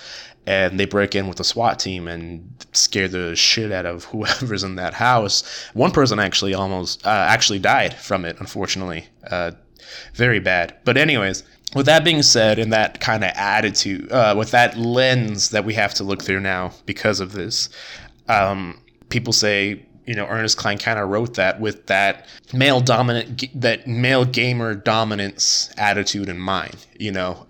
and 0.46 0.78
they 0.78 0.84
break 0.84 1.14
in 1.14 1.26
with 1.26 1.38
the 1.38 1.44
SWAT 1.44 1.78
team 1.78 2.06
and 2.06 2.46
scare 2.72 3.08
the 3.08 3.34
shit 3.34 3.72
out 3.72 3.86
of 3.86 4.04
whoever's 4.12 4.62
in 4.62 4.76
that 4.76 4.94
house. 4.94 5.42
One 5.72 5.90
person 5.90 6.18
actually 6.18 6.54
almost 6.54 7.06
uh, 7.06 7.26
actually 7.28 7.60
died 7.60 7.94
from 7.94 8.24
it, 8.24 8.38
unfortunately. 8.40 9.06
Uh, 9.26 9.52
very 10.14 10.40
bad. 10.40 10.76
But 10.84 10.96
anyways, 10.96 11.44
with 11.74 11.86
that 11.86 12.04
being 12.04 12.22
said, 12.22 12.58
and 12.58 12.72
that 12.72 13.00
kind 13.00 13.24
of 13.24 13.30
attitude, 13.34 14.10
uh, 14.12 14.34
with 14.36 14.50
that 14.52 14.76
lens 14.76 15.50
that 15.50 15.64
we 15.64 15.74
have 15.74 15.94
to 15.94 16.04
look 16.04 16.22
through 16.22 16.40
now 16.40 16.72
because 16.86 17.20
of 17.20 17.32
this, 17.32 17.68
um, 18.28 18.80
people 19.08 19.32
say 19.32 19.84
you 20.06 20.14
know 20.14 20.26
Ernest 20.26 20.58
Cline 20.58 20.78
kind 20.78 20.98
of 20.98 21.08
wrote 21.08 21.34
that 21.34 21.60
with 21.60 21.86
that 21.86 22.26
male 22.52 22.80
dominant 22.80 23.44
that 23.60 23.86
male 23.86 24.24
gamer 24.24 24.74
dominance 24.74 25.70
attitude 25.76 26.28
in 26.28 26.38
mind. 26.38 26.86
You 26.98 27.12
know, 27.12 27.46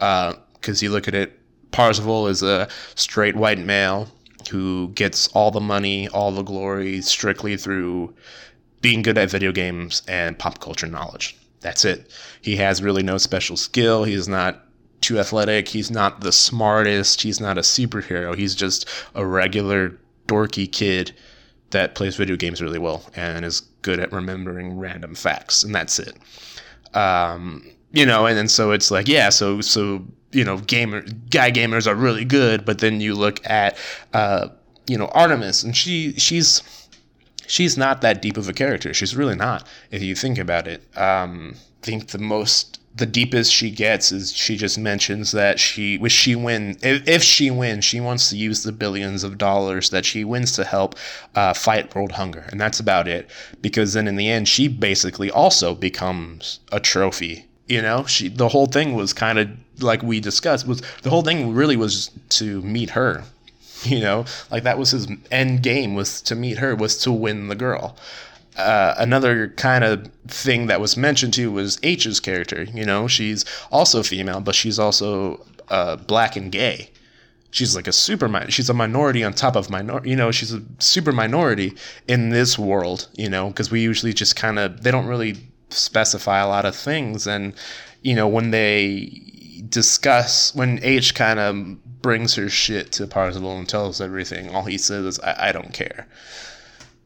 because 0.54 0.82
uh, 0.82 0.84
you 0.84 0.90
look 0.90 1.08
at 1.08 1.14
it, 1.14 1.38
Parzival 1.70 2.28
is 2.28 2.42
a 2.42 2.68
straight 2.94 3.36
white 3.36 3.58
male 3.58 4.08
who 4.50 4.88
gets 4.94 5.28
all 5.28 5.50
the 5.50 5.60
money, 5.60 6.08
all 6.08 6.30
the 6.30 6.42
glory 6.42 7.00
strictly 7.00 7.56
through 7.56 8.14
being 8.80 9.02
good 9.02 9.16
at 9.16 9.30
video 9.30 9.52
games 9.52 10.02
and 10.06 10.38
pop 10.38 10.60
culture 10.60 10.86
knowledge. 10.86 11.36
That's 11.64 11.86
it. 11.86 12.12
He 12.42 12.56
has 12.56 12.82
really 12.82 13.02
no 13.02 13.16
special 13.16 13.56
skill. 13.56 14.04
He's 14.04 14.28
not 14.28 14.66
too 15.00 15.18
athletic. 15.18 15.66
He's 15.66 15.90
not 15.90 16.20
the 16.20 16.30
smartest. 16.30 17.22
He's 17.22 17.40
not 17.40 17.56
a 17.56 17.62
superhero. 17.62 18.36
He's 18.36 18.54
just 18.54 18.86
a 19.14 19.26
regular 19.26 19.98
dorky 20.28 20.70
kid 20.70 21.12
that 21.70 21.94
plays 21.94 22.16
video 22.16 22.36
games 22.36 22.60
really 22.60 22.78
well 22.78 23.02
and 23.16 23.46
is 23.46 23.60
good 23.80 23.98
at 23.98 24.12
remembering 24.12 24.78
random 24.78 25.14
facts, 25.14 25.64
and 25.64 25.74
that's 25.74 25.98
it. 25.98 26.14
Um, 26.94 27.66
you 27.92 28.04
know, 28.04 28.26
and 28.26 28.36
then 28.36 28.46
so 28.46 28.70
it's 28.70 28.90
like, 28.90 29.08
yeah, 29.08 29.30
so 29.30 29.62
so 29.62 30.04
you 30.32 30.44
know, 30.44 30.58
gamer 30.58 31.00
guy 31.30 31.50
gamers 31.50 31.86
are 31.86 31.94
really 31.94 32.26
good, 32.26 32.66
but 32.66 32.78
then 32.80 33.00
you 33.00 33.14
look 33.14 33.40
at 33.48 33.78
uh, 34.12 34.48
you 34.86 34.98
know 34.98 35.06
Artemis, 35.14 35.62
and 35.62 35.74
she 35.74 36.12
she's 36.18 36.83
she's 37.46 37.76
not 37.76 38.00
that 38.00 38.22
deep 38.22 38.36
of 38.36 38.48
a 38.48 38.52
character. 38.52 38.94
She's 38.94 39.16
really 39.16 39.34
not, 39.34 39.66
if 39.90 40.02
you 40.02 40.14
think 40.14 40.38
about 40.38 40.66
it. 40.66 40.82
Um, 40.96 41.54
I 41.82 41.86
think 41.86 42.08
the 42.08 42.18
most, 42.18 42.80
the 42.94 43.06
deepest 43.06 43.52
she 43.52 43.70
gets 43.70 44.12
is 44.12 44.32
she 44.32 44.56
just 44.56 44.78
mentions 44.78 45.32
that 45.32 45.58
she, 45.58 45.96
if 45.96 46.12
she 46.12 46.34
win, 46.34 46.76
if, 46.82 47.06
if 47.06 47.22
she 47.22 47.50
wins, 47.50 47.84
she 47.84 48.00
wants 48.00 48.30
to 48.30 48.36
use 48.36 48.62
the 48.62 48.72
billions 48.72 49.24
of 49.24 49.38
dollars 49.38 49.90
that 49.90 50.04
she 50.04 50.24
wins 50.24 50.52
to 50.52 50.64
help 50.64 50.94
uh, 51.34 51.52
fight 51.52 51.94
world 51.94 52.12
hunger, 52.12 52.46
and 52.50 52.60
that's 52.60 52.80
about 52.80 53.08
it. 53.08 53.28
Because 53.60 53.92
then 53.92 54.08
in 54.08 54.16
the 54.16 54.28
end, 54.30 54.48
she 54.48 54.68
basically 54.68 55.30
also 55.30 55.74
becomes 55.74 56.60
a 56.72 56.80
trophy. 56.80 57.46
You 57.66 57.82
know, 57.82 58.04
she 58.04 58.28
the 58.28 58.48
whole 58.48 58.66
thing 58.66 58.94
was 58.94 59.12
kind 59.12 59.38
of 59.38 59.48
like 59.80 60.02
we 60.02 60.20
discussed 60.20 60.66
was 60.66 60.82
the 61.02 61.10
whole 61.10 61.22
thing 61.22 61.54
really 61.54 61.76
was 61.76 62.10
to 62.30 62.62
meet 62.62 62.90
her 62.90 63.24
you 63.90 64.00
know 64.00 64.24
like 64.50 64.62
that 64.62 64.78
was 64.78 64.90
his 64.90 65.08
end 65.30 65.62
game 65.62 65.94
was 65.94 66.20
to 66.20 66.34
meet 66.34 66.58
her 66.58 66.74
was 66.74 66.96
to 66.98 67.12
win 67.12 67.48
the 67.48 67.54
girl 67.54 67.96
uh, 68.56 68.94
another 68.98 69.48
kind 69.48 69.82
of 69.82 70.08
thing 70.28 70.66
that 70.66 70.80
was 70.80 70.96
mentioned 70.96 71.34
too 71.34 71.50
was 71.50 71.78
H's 71.82 72.20
character. 72.20 72.64
You 72.64 72.84
know, 72.84 73.08
she's 73.08 73.44
also 73.70 74.02
female, 74.02 74.40
but 74.40 74.54
she's 74.54 74.78
also 74.78 75.44
uh, 75.68 75.96
black 75.96 76.36
and 76.36 76.52
gay. 76.52 76.90
She's 77.50 77.76
like 77.76 77.86
a 77.86 77.92
super 77.92 78.28
mi- 78.28 78.50
she's 78.50 78.68
a 78.68 78.74
minority 78.74 79.22
on 79.24 79.32
top 79.32 79.56
of 79.56 79.70
minor. 79.70 80.04
You 80.04 80.16
know, 80.16 80.30
she's 80.30 80.52
a 80.52 80.62
super 80.78 81.12
minority 81.12 81.76
in 82.08 82.30
this 82.30 82.58
world. 82.58 83.08
You 83.14 83.28
know, 83.28 83.48
because 83.48 83.70
we 83.70 83.80
usually 83.80 84.12
just 84.12 84.36
kind 84.36 84.58
of 84.58 84.82
they 84.82 84.90
don't 84.90 85.06
really 85.06 85.36
specify 85.70 86.40
a 86.40 86.48
lot 86.48 86.64
of 86.64 86.76
things, 86.76 87.26
and 87.26 87.54
you 88.02 88.14
know 88.14 88.26
when 88.28 88.50
they 88.50 89.20
discuss 89.74 90.54
when 90.54 90.78
H 90.84 91.16
kind 91.16 91.40
of 91.40 92.00
brings 92.00 92.36
her 92.36 92.48
shit 92.48 92.92
to 92.92 93.08
Parzival 93.08 93.58
and 93.58 93.68
tells 93.68 94.00
everything. 94.00 94.54
All 94.54 94.62
he 94.62 94.78
says 94.78 95.04
is, 95.04 95.20
I, 95.20 95.48
I 95.48 95.52
don't 95.52 95.72
care. 95.72 96.06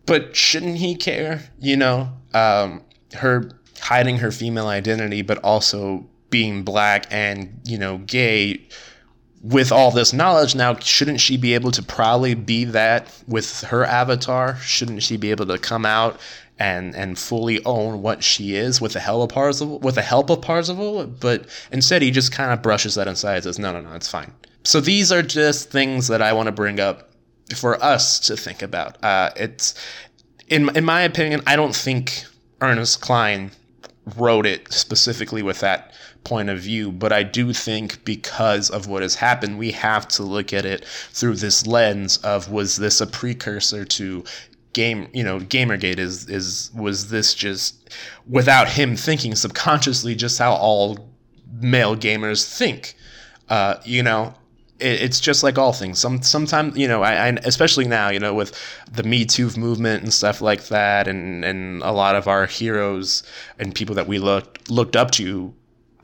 But 0.04 0.36
shouldn't 0.36 0.76
he 0.76 0.94
care? 0.94 1.50
You 1.58 1.78
know, 1.78 2.10
um, 2.34 2.82
her 3.14 3.50
hiding 3.80 4.18
her 4.18 4.30
female 4.30 4.68
identity, 4.68 5.22
but 5.22 5.38
also 5.38 6.06
being 6.28 6.62
black 6.62 7.06
and, 7.10 7.58
you 7.64 7.78
know, 7.78 7.98
gay 7.98 8.60
with 9.42 9.72
all 9.72 9.90
this 9.90 10.12
knowledge 10.12 10.54
now 10.54 10.74
shouldn't 10.76 11.20
she 11.20 11.36
be 11.36 11.54
able 11.54 11.70
to 11.70 11.82
probably 11.82 12.34
be 12.34 12.64
that 12.64 13.10
with 13.28 13.60
her 13.62 13.84
avatar 13.84 14.56
shouldn't 14.56 15.00
she 15.00 15.16
be 15.16 15.30
able 15.30 15.46
to 15.46 15.56
come 15.56 15.86
out 15.86 16.18
and 16.58 16.94
and 16.94 17.18
fully 17.18 17.64
own 17.64 18.02
what 18.02 18.24
she 18.24 18.54
is 18.54 18.80
with 18.80 18.92
the 18.92 19.00
help 19.00 19.30
of 19.30 19.34
Parzival 19.34 19.78
with 19.78 19.94
the 19.94 20.02
help 20.02 20.30
of 20.30 20.40
Parzival 20.42 21.06
but 21.06 21.46
instead 21.72 22.02
he 22.02 22.10
just 22.10 22.32
kind 22.32 22.52
of 22.52 22.62
brushes 22.62 22.94
that 22.96 23.06
aside 23.06 23.36
and 23.36 23.44
says 23.44 23.58
no 23.58 23.72
no 23.72 23.80
no 23.80 23.92
it's 23.92 24.08
fine 24.08 24.32
so 24.64 24.80
these 24.80 25.10
are 25.12 25.22
just 25.22 25.70
things 25.70 26.08
that 26.08 26.20
I 26.20 26.32
want 26.32 26.46
to 26.46 26.52
bring 26.52 26.78
up 26.78 27.08
for 27.56 27.82
us 27.82 28.20
to 28.20 28.36
think 28.36 28.62
about. 28.62 29.02
Uh, 29.02 29.30
it's 29.36 29.74
in 30.48 30.74
in 30.76 30.84
my 30.84 31.02
opinion, 31.02 31.42
I 31.46 31.56
don't 31.56 31.74
think 31.74 32.24
Ernest 32.60 33.00
Cline 33.00 33.50
wrote 34.16 34.46
it 34.46 34.72
specifically 34.72 35.42
with 35.42 35.60
that 35.60 35.92
point 36.24 36.50
of 36.50 36.58
view, 36.58 36.90
but 36.92 37.12
I 37.12 37.22
do 37.22 37.52
think 37.52 38.04
because 38.04 38.68
of 38.70 38.86
what 38.86 39.02
has 39.02 39.14
happened, 39.14 39.58
we 39.58 39.70
have 39.72 40.08
to 40.08 40.22
look 40.22 40.52
at 40.52 40.66
it 40.66 40.84
through 40.84 41.36
this 41.36 41.66
lens 41.66 42.18
of 42.18 42.50
was 42.50 42.76
this 42.76 43.00
a 43.00 43.06
precursor 43.06 43.84
to 43.84 44.24
game 44.72 45.08
you 45.12 45.24
know 45.24 45.38
gamergate 45.38 45.98
is 45.98 46.28
is 46.28 46.70
was 46.74 47.08
this 47.10 47.34
just 47.34 47.90
without 48.28 48.68
him 48.68 48.96
thinking 48.96 49.34
subconsciously 49.34 50.14
just 50.14 50.38
how 50.38 50.52
all 50.52 51.08
male 51.60 51.96
gamers 51.96 52.56
think 52.56 52.94
uh, 53.48 53.76
you 53.84 54.02
know 54.02 54.34
it, 54.80 55.02
it's 55.02 55.20
just 55.20 55.42
like 55.42 55.58
all 55.58 55.72
things. 55.72 55.98
Some 55.98 56.22
sometimes 56.22 56.76
you 56.76 56.88
know 56.88 57.02
I, 57.02 57.28
I, 57.28 57.28
especially 57.44 57.86
now 57.86 58.08
you 58.10 58.18
know 58.18 58.34
with 58.34 58.52
the 58.90 59.02
me 59.02 59.24
too 59.24 59.50
movement 59.56 60.02
and 60.02 60.12
stuff 60.12 60.40
like 60.40 60.64
that 60.64 61.08
and 61.08 61.44
and 61.44 61.82
a 61.82 61.92
lot 61.92 62.16
of 62.16 62.28
our 62.28 62.46
heroes 62.46 63.22
and 63.58 63.74
people 63.74 63.94
that 63.96 64.06
we 64.06 64.18
looked 64.18 64.70
looked 64.70 64.96
up 64.96 65.10
to 65.12 65.54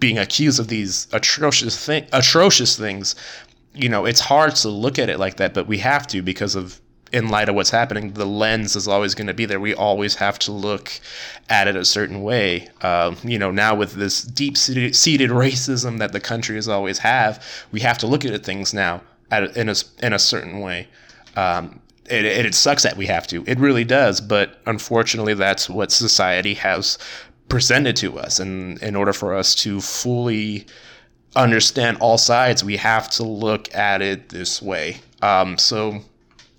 being 0.01 0.19
accused 0.19 0.61
of 0.61 0.69
these 0.69 1.07
atrocious 1.13 1.83
thing 1.85 2.07
atrocious 2.13 2.77
things 2.77 3.15
you 3.75 3.89
know 3.89 4.05
it's 4.05 4.21
hard 4.21 4.55
to 4.55 4.69
look 4.69 4.99
at 4.99 5.09
it 5.09 5.19
like 5.19 5.37
that 5.37 5.55
but 5.55 5.67
we 5.67 5.79
have 5.79 6.07
to 6.07 6.21
because 6.21 6.55
of 6.55 6.81
in 7.15 7.29
light 7.29 7.49
of 7.49 7.55
what's 7.55 7.71
happening, 7.71 8.13
the 8.15 8.27
lens 8.27 8.75
is 8.75 8.89
always 8.89 9.15
going 9.15 9.29
to 9.29 9.35
be 9.35 9.47
there. 9.47 9.61
We 9.61 9.73
always 9.73 10.17
have 10.17 10.37
to 10.41 10.53
look 10.53 10.91
at 11.49 11.69
it 11.69 11.77
a 11.77 11.85
certain 11.85 12.25
way. 12.25 12.69
Uh, 12.81 13.15
you 13.23 13.39
know, 13.39 13.53
now 13.53 13.77
with 13.77 13.93
this 13.93 14.23
deep 14.23 14.57
seated 14.57 15.31
racism 15.31 15.99
that 15.99 16.13
the 16.13 16.19
country 16.19 16.57
has 16.57 16.69
always 16.69 16.99
have, 16.99 17.41
we 17.71 17.79
have 17.81 17.99
to 17.99 18.09
look 18.09 18.25
at 18.25 18.45
things 18.45 18.75
now 18.75 19.01
at, 19.31 19.57
in 19.57 19.69
a 19.69 19.77
in 20.03 20.13
a 20.13 20.19
certain 20.19 20.59
way. 20.59 20.89
Um, 21.37 21.81
it, 22.11 22.25
it, 22.25 22.47
it 22.47 22.55
sucks 22.55 22.83
that 22.83 22.97
we 22.97 23.07
have 23.07 23.29
to. 23.29 23.45
It 23.47 23.61
really 23.61 23.85
does. 23.85 24.21
But 24.21 24.59
unfortunately, 24.67 25.35
that's 25.35 25.71
what 25.71 25.93
society 25.93 26.55
has 26.55 26.99
presented 27.49 27.95
to 27.99 28.19
us. 28.19 28.41
And 28.41 28.83
in 28.83 28.97
order 28.97 29.13
for 29.13 29.37
us 29.37 29.55
to 29.57 29.81
fully 29.81 30.67
understand 31.37 31.99
all 32.01 32.19
sides, 32.19 32.65
we 32.65 32.77
have 32.79 33.09
to 33.11 33.23
look 33.23 33.73
at 33.73 34.03
it 34.03 34.31
this 34.31 34.61
way. 34.61 34.97
Um, 35.23 35.59
so 35.59 36.03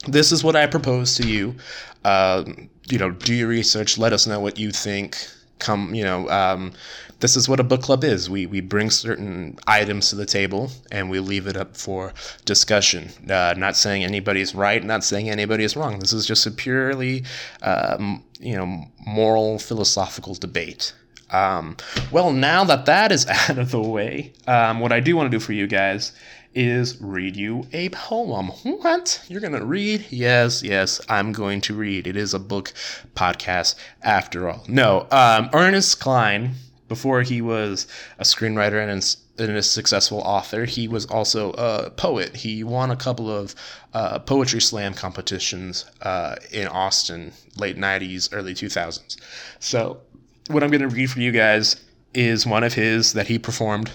this 0.08 0.32
is 0.32 0.44
what 0.44 0.56
I 0.56 0.68
propose 0.68 1.16
to 1.16 1.28
you. 1.28 1.56
Uh, 2.04 2.44
you 2.90 2.98
know, 2.98 3.12
do 3.12 3.34
your 3.34 3.48
research. 3.48 3.98
Let 3.98 4.14
us 4.14 4.28
know 4.28 4.40
what 4.40 4.58
you 4.58 4.72
think. 4.72 5.18
Come, 5.60 5.96
you 5.96 6.04
know, 6.04 6.30
um, 6.30 6.74
this 7.22 7.36
is 7.36 7.48
what 7.48 7.60
a 7.60 7.64
book 7.64 7.82
club 7.82 8.04
is. 8.04 8.30
We 8.30 8.46
we 8.46 8.60
bring 8.60 8.90
certain 8.90 9.58
items 9.68 10.10
to 10.10 10.16
the 10.16 10.26
table 10.26 10.70
and 10.92 11.10
we 11.10 11.20
leave 11.20 11.48
it 11.48 11.56
up 11.56 11.78
for 11.78 12.14
discussion. 12.44 13.10
Uh, 13.30 13.54
not 13.58 13.78
saying 13.78 14.04
anybody's 14.04 14.54
right, 14.54 14.84
not 14.84 15.04
saying 15.04 15.30
anybody 15.30 15.64
is 15.64 15.76
wrong. 15.76 16.00
This 16.00 16.14
is 16.14 16.26
just 16.26 16.46
a 16.46 16.52
purely, 16.52 17.24
um, 17.62 18.24
you 18.40 18.56
know, 18.56 18.86
moral 19.06 19.58
philosophical 19.60 20.36
debate. 20.36 20.94
Um, 21.32 21.78
well, 22.12 22.32
now 22.32 22.64
that 22.66 22.86
that 22.86 23.12
is 23.12 23.26
out 23.50 23.58
of 23.58 23.72
the 23.72 23.82
way, 23.82 24.34
um, 24.48 24.80
what 24.80 24.92
I 24.92 25.00
do 25.00 25.16
want 25.16 25.32
to 25.32 25.38
do 25.38 25.44
for 25.44 25.54
you 25.54 25.68
guys 25.68 26.12
is 26.54 27.00
read 27.02 27.36
you 27.36 27.68
a 27.74 27.90
poem. 27.90 28.48
What? 28.64 29.24
You're 29.28 29.42
going 29.42 29.60
to 29.60 29.66
read? 29.66 30.06
Yes, 30.10 30.64
yes, 30.64 31.02
I'm 31.10 31.34
going 31.34 31.62
to 31.62 31.74
read. 31.74 32.08
It 32.08 32.16
is 32.16 32.34
a 32.34 32.40
book 32.40 32.72
podcast 33.14 33.76
after 34.02 34.50
all. 34.50 34.64
No, 34.68 35.08
um, 35.12 35.50
Ernest 35.54 36.00
Cline, 36.00 36.56
before 36.88 37.24
he 37.24 37.42
was 37.42 37.88
a 38.20 38.24
screenwriter 38.24 38.82
and 38.82 39.18
and 39.38 39.58
a 39.58 39.62
successful 39.62 40.20
author, 40.20 40.66
he 40.66 40.88
was 40.88 41.06
also 41.08 41.52
a 41.58 41.90
poet. 41.90 42.38
He 42.38 42.64
won 42.64 42.90
a 42.90 42.96
couple 42.96 43.30
of 43.30 43.54
uh, 43.94 44.20
poetry 44.20 44.62
slam 44.62 44.94
competitions 44.94 45.86
uh, 46.02 46.38
in 46.52 46.68
Austin, 46.68 47.34
late 47.58 47.78
90s, 47.78 48.30
early 48.32 48.54
2000s. 48.54 49.18
So, 49.60 50.00
what 50.48 50.64
I'm 50.64 50.70
going 50.70 50.82
to 50.82 50.88
read 50.88 51.10
for 51.10 51.20
you 51.20 51.32
guys 51.32 51.78
is 52.14 52.46
one 52.46 52.64
of 52.64 52.74
his 52.74 53.14
that 53.14 53.28
he 53.28 53.38
performed 53.40 53.92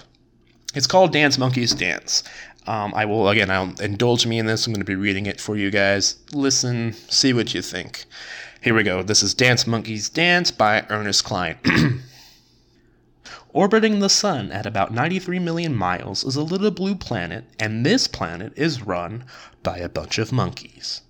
it's 0.73 0.87
called 0.87 1.11
Dance 1.11 1.37
Monkeys 1.37 1.73
Dance. 1.73 2.23
Um, 2.65 2.93
I 2.95 3.05
will 3.05 3.27
again. 3.27 3.49
I'll 3.49 3.73
indulge 3.81 4.25
me 4.25 4.39
in 4.39 4.45
this. 4.45 4.65
I'm 4.65 4.73
going 4.73 4.79
to 4.79 4.85
be 4.85 4.95
reading 4.95 5.25
it 5.25 5.41
for 5.41 5.57
you 5.57 5.69
guys. 5.69 6.15
Listen, 6.31 6.93
see 6.93 7.33
what 7.33 7.53
you 7.53 7.61
think. 7.61 8.05
Here 8.61 8.73
we 8.73 8.83
go. 8.83 9.03
This 9.03 9.23
is 9.23 9.33
Dance 9.33 9.67
Monkeys 9.67 10.07
Dance 10.07 10.51
by 10.51 10.85
Ernest 10.89 11.25
Cline. 11.25 11.57
Orbiting 13.53 13.99
the 13.99 14.07
sun 14.07 14.51
at 14.51 14.65
about 14.65 14.93
93 14.93 15.39
million 15.39 15.75
miles 15.75 16.23
is 16.23 16.37
a 16.37 16.43
little 16.43 16.71
blue 16.71 16.95
planet, 16.95 17.43
and 17.59 17.85
this 17.85 18.07
planet 18.07 18.53
is 18.55 18.83
run 18.83 19.25
by 19.63 19.79
a 19.79 19.89
bunch 19.89 20.17
of 20.19 20.31
monkeys. 20.31 21.01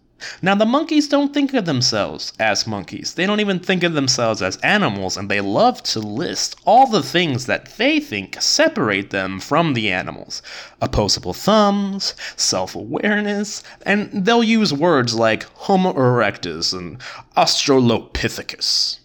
Now, 0.42 0.56
the 0.56 0.66
monkeys 0.66 1.08
don't 1.08 1.34
think 1.34 1.54
of 1.54 1.66
themselves 1.66 2.34
as 2.40 2.68
monkeys. 2.68 3.14
They 3.14 3.26
don't 3.26 3.40
even 3.40 3.60
think 3.60 3.84
of 3.84 3.94
themselves 3.94 4.42
as 4.42 4.58
animals, 4.58 5.18
and 5.18 5.30
they 5.30 5.42
love 5.42 5.82
to 5.84 6.00
list 6.00 6.56
all 6.66 6.88
the 6.88 7.04
things 7.04 7.46
that 7.46 7.78
they 7.78 8.00
think 8.00 8.42
separate 8.42 9.10
them 9.10 9.40
from 9.40 9.74
the 9.74 9.92
animals 9.92 10.42
opposable 10.82 11.34
thumbs, 11.34 12.16
self 12.36 12.76
awareness, 12.76 13.64
and 13.84 14.26
they'll 14.26 14.44
use 14.44 14.74
words 14.74 15.14
like 15.14 15.44
Homo 15.54 15.94
erectus 15.94 16.78
and 16.78 17.00
Australopithecus. 17.38 19.00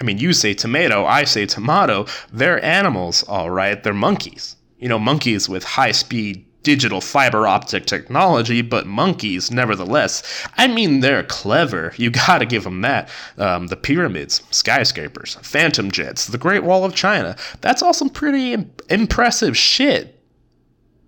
I 0.00 0.04
mean, 0.04 0.18
you 0.18 0.32
say 0.32 0.54
tomato, 0.54 1.04
I 1.04 1.24
say 1.24 1.44
tomato. 1.46 2.06
They're 2.32 2.64
animals, 2.64 3.22
all 3.24 3.50
right. 3.50 3.82
They're 3.82 3.92
monkeys. 3.92 4.56
You 4.78 4.88
know, 4.88 4.98
monkeys 4.98 5.48
with 5.48 5.62
high 5.62 5.92
speed 5.92 6.46
digital 6.62 7.00
fiber 7.00 7.46
optic 7.46 7.86
technology, 7.86 8.62
but 8.62 8.86
monkeys 8.86 9.50
nevertheless. 9.50 10.46
I 10.56 10.66
mean, 10.66 11.00
they're 11.00 11.22
clever. 11.22 11.92
You 11.96 12.10
gotta 12.26 12.46
give 12.46 12.64
them 12.64 12.82
that. 12.82 13.08
Um, 13.38 13.68
the 13.68 13.76
pyramids, 13.76 14.42
skyscrapers, 14.50 15.36
phantom 15.42 15.90
jets, 15.90 16.26
the 16.26 16.38
Great 16.38 16.64
Wall 16.64 16.84
of 16.84 16.94
China. 16.94 17.36
That's 17.60 17.82
all 17.82 17.94
some 17.94 18.10
pretty 18.10 18.56
impressive 18.88 19.56
shit 19.56 20.20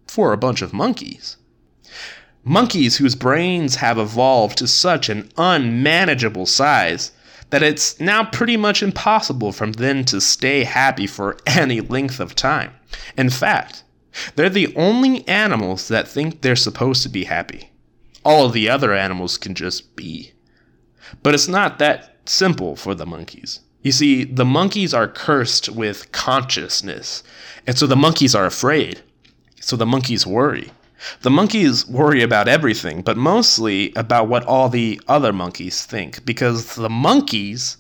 for 0.07 0.33
a 0.33 0.38
bunch 0.38 0.62
of 0.62 0.73
monkeys. 0.73 1.37
Monkeys 2.45 2.97
whose 2.97 3.15
brains 3.15 3.77
have 3.77 3.99
evolved 3.99 4.59
to 4.59 4.67
such 4.67 5.09
an 5.09 5.31
unmanageable 5.37 6.47
size 6.47 7.12
that 7.51 7.62
it's 7.62 8.01
now 8.01 8.25
pretty 8.25 8.57
much 8.57 8.83
impossible 8.83 9.53
for 9.53 9.67
them 9.71 10.05
to 10.07 10.21
stay 10.21 10.65
happy 10.65 11.07
for 11.07 11.37
any 11.47 11.81
length 11.81 12.19
of 12.19 12.35
time. 12.35 12.73
In 13.17 13.31
fact, 13.31 13.85
they're 14.35 14.51
the 14.51 14.75
only 14.77 15.27
animals 15.29 15.88
that 15.88 16.09
think 16.09 16.40
they're 16.40 16.57
supposed 16.57 17.03
to 17.03 17.09
be 17.09 17.25
happy. 17.25 17.70
All 18.25 18.46
of 18.46 18.53
the 18.53 18.68
other 18.68 18.92
animals 18.94 19.37
can 19.37 19.55
just 19.55 19.96
be. 19.96 20.33
But 21.22 21.35
it's 21.35 21.48
not 21.48 21.79
that 21.79 22.16
simple 22.25 22.77
for 22.77 22.94
the 22.94 23.07
monkeys. 23.07 23.61
You 23.83 23.92
see, 23.92 24.25
the 24.25 24.44
monkeys 24.44 24.94
are 24.94 25.09
cursed 25.09 25.68
with 25.68 26.12
consciousness, 26.12 27.25
and 27.66 27.77
so 27.77 27.87
the 27.87 27.96
monkeys 27.96 28.35
are 28.35 28.46
afraid. 28.46 29.03
So 29.61 29.77
the 29.77 29.87
monkeys 29.87 30.27
worry. 30.27 30.70
The 31.22 31.31
monkeys 31.31 31.87
worry 31.88 32.22
about 32.22 32.46
everything, 32.46 33.03
but 33.03 33.16
mostly 33.16 33.92
about 33.96 34.29
what 34.29 34.44
all 34.44 34.68
the 34.68 35.01
other 35.09 35.33
monkeys 35.33 35.85
think, 35.85 36.25
because 36.25 36.77
the 36.77 36.88
monkeys 36.88 37.77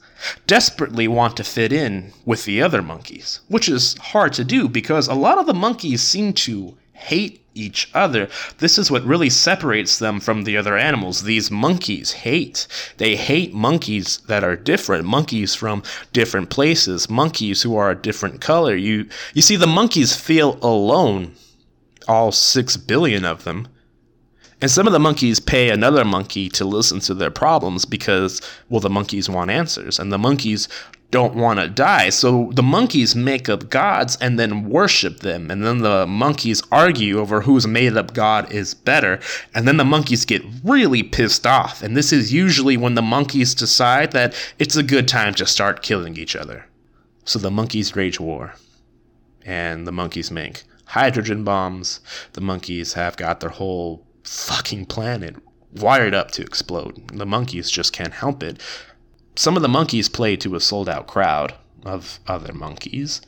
desperately 0.46 1.08
want 1.08 1.36
to 1.36 1.44
fit 1.44 1.72
in 1.72 2.12
with 2.24 2.44
the 2.44 2.62
other 2.62 2.82
monkeys, 2.82 3.40
which 3.48 3.68
is 3.68 3.96
hard 3.98 4.32
to 4.34 4.44
do 4.44 4.68
because 4.68 5.08
a 5.08 5.14
lot 5.14 5.38
of 5.38 5.46
the 5.46 5.54
monkeys 5.54 6.02
seem 6.02 6.32
to 6.32 6.76
hate 6.92 7.42
each 7.54 7.90
other. 7.94 8.28
This 8.58 8.78
is 8.78 8.90
what 8.90 9.04
really 9.04 9.30
separates 9.30 9.98
them 9.98 10.20
from 10.20 10.44
the 10.44 10.56
other 10.56 10.76
animals. 10.76 11.22
These 11.22 11.50
monkeys 11.50 12.12
hate. 12.12 12.66
They 12.96 13.16
hate 13.16 13.52
monkeys 13.52 14.18
that 14.28 14.44
are 14.44 14.56
different, 14.56 15.04
monkeys 15.04 15.54
from 15.54 15.82
different 16.12 16.50
places, 16.50 17.10
monkeys 17.10 17.62
who 17.62 17.76
are 17.76 17.90
a 17.90 18.00
different 18.00 18.40
color. 18.40 18.74
You 18.74 19.08
you 19.34 19.42
see 19.42 19.56
the 19.56 19.66
monkeys 19.66 20.16
feel 20.16 20.58
alone. 20.62 21.34
All 22.08 22.32
6 22.32 22.76
billion 22.78 23.24
of 23.24 23.44
them. 23.44 23.68
And 24.62 24.70
some 24.70 24.86
of 24.86 24.92
the 24.92 25.00
monkeys 25.00 25.40
pay 25.40 25.70
another 25.70 26.04
monkey 26.04 26.48
to 26.50 26.64
listen 26.64 27.00
to 27.00 27.14
their 27.14 27.32
problems 27.32 27.84
because, 27.84 28.40
well, 28.68 28.80
the 28.80 28.88
monkeys 28.88 29.28
want 29.28 29.50
answers 29.50 29.98
and 29.98 30.12
the 30.12 30.18
monkeys 30.18 30.68
don't 31.10 31.34
want 31.34 31.58
to 31.58 31.68
die. 31.68 32.10
So 32.10 32.50
the 32.54 32.62
monkeys 32.62 33.16
make 33.16 33.48
up 33.48 33.70
gods 33.70 34.16
and 34.20 34.38
then 34.38 34.68
worship 34.68 35.18
them. 35.18 35.50
And 35.50 35.64
then 35.64 35.78
the 35.78 36.06
monkeys 36.06 36.62
argue 36.70 37.18
over 37.18 37.40
whose 37.40 37.66
made 37.66 37.96
up 37.96 38.14
god 38.14 38.52
is 38.52 38.72
better. 38.72 39.18
And 39.52 39.66
then 39.66 39.78
the 39.78 39.84
monkeys 39.84 40.24
get 40.24 40.42
really 40.62 41.02
pissed 41.02 41.44
off. 41.44 41.82
And 41.82 41.96
this 41.96 42.12
is 42.12 42.32
usually 42.32 42.76
when 42.76 42.94
the 42.94 43.02
monkeys 43.02 43.56
decide 43.56 44.12
that 44.12 44.32
it's 44.60 44.76
a 44.76 44.82
good 44.82 45.08
time 45.08 45.34
to 45.34 45.44
start 45.44 45.82
killing 45.82 46.16
each 46.16 46.36
other. 46.36 46.66
So 47.24 47.40
the 47.40 47.50
monkeys 47.50 47.96
rage 47.96 48.20
war. 48.20 48.54
And 49.44 49.88
the 49.88 49.92
monkeys 49.92 50.30
make 50.30 50.62
hydrogen 50.84 51.42
bombs. 51.42 52.00
The 52.34 52.40
monkeys 52.40 52.92
have 52.92 53.16
got 53.16 53.40
their 53.40 53.50
whole 53.50 54.06
fucking 54.24 54.86
planet 54.86 55.36
wired 55.74 56.14
up 56.14 56.30
to 56.32 56.42
explode. 56.42 57.08
The 57.08 57.26
monkeys 57.26 57.70
just 57.70 57.92
can't 57.92 58.14
help 58.14 58.42
it. 58.42 58.60
Some 59.36 59.56
of 59.56 59.62
the 59.62 59.68
monkeys 59.68 60.08
play 60.08 60.36
to 60.36 60.54
a 60.54 60.60
sold 60.60 60.88
out 60.88 61.06
crowd 61.06 61.54
of 61.84 62.20
other 62.26 62.52
monkeys, 62.52 63.22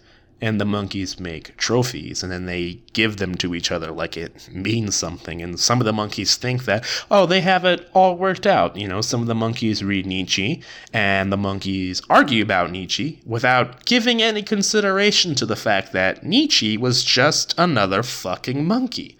and 0.44 0.60
the 0.60 0.64
monkeys 0.64 1.18
make 1.18 1.56
trophies 1.56 2.22
and 2.22 2.30
then 2.30 2.44
they 2.44 2.78
give 2.92 3.16
them 3.16 3.34
to 3.34 3.54
each 3.54 3.72
other 3.72 3.90
like 3.90 4.14
it 4.16 4.48
means 4.52 4.94
something 4.94 5.40
and 5.40 5.58
some 5.58 5.80
of 5.80 5.86
the 5.86 5.92
monkeys 5.92 6.36
think 6.36 6.66
that 6.66 6.84
oh 7.10 7.24
they 7.24 7.40
have 7.40 7.64
it 7.64 7.88
all 7.94 8.16
worked 8.16 8.46
out 8.46 8.76
you 8.76 8.86
know 8.86 9.00
some 9.00 9.22
of 9.22 9.26
the 9.26 9.34
monkeys 9.34 9.82
read 9.82 10.04
nietzsche 10.04 10.62
and 10.92 11.32
the 11.32 11.36
monkeys 11.36 12.02
argue 12.10 12.42
about 12.42 12.70
nietzsche 12.70 13.20
without 13.24 13.86
giving 13.86 14.20
any 14.20 14.42
consideration 14.42 15.34
to 15.34 15.46
the 15.46 15.56
fact 15.56 15.92
that 15.92 16.22
nietzsche 16.24 16.76
was 16.76 17.02
just 17.02 17.54
another 17.56 18.02
fucking 18.02 18.66
monkey 18.66 19.16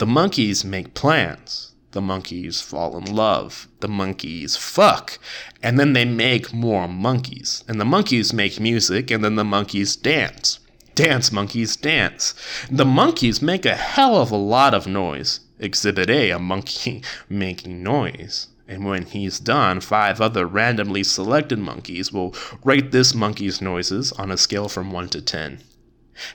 the 0.00 0.06
monkeys 0.06 0.64
make 0.64 0.94
plans 0.94 1.70
the 1.92 2.00
monkeys 2.00 2.60
fall 2.60 2.96
in 2.96 3.04
love, 3.04 3.68
the 3.80 3.88
monkeys 3.88 4.56
fuck, 4.56 5.18
and 5.62 5.78
then 5.78 5.92
they 5.92 6.04
make 6.04 6.52
more 6.52 6.86
monkeys. 6.86 7.64
And 7.68 7.80
the 7.80 7.84
monkeys 7.84 8.32
make 8.32 8.60
music, 8.60 9.10
and 9.10 9.24
then 9.24 9.34
the 9.34 9.44
monkeys 9.44 9.96
dance. 9.96 10.60
Dance 10.94 11.32
monkeys 11.32 11.76
dance. 11.76 12.34
The 12.70 12.84
monkeys 12.84 13.42
make 13.42 13.66
a 13.66 13.74
hell 13.74 14.16
of 14.16 14.30
a 14.30 14.36
lot 14.36 14.72
of 14.72 14.86
noise. 14.86 15.40
Exhibit 15.58 16.08
A, 16.08 16.30
a 16.30 16.38
monkey 16.38 17.02
making 17.28 17.82
noise. 17.82 18.46
And 18.68 18.84
when 18.84 19.04
he's 19.04 19.40
done, 19.40 19.80
five 19.80 20.20
other 20.20 20.46
randomly 20.46 21.02
selected 21.02 21.58
monkeys 21.58 22.12
will 22.12 22.34
rate 22.62 22.92
this 22.92 23.14
monkey's 23.14 23.60
noises 23.60 24.12
on 24.12 24.30
a 24.30 24.36
scale 24.36 24.68
from 24.68 24.92
1 24.92 25.08
to 25.08 25.20
10. 25.20 25.60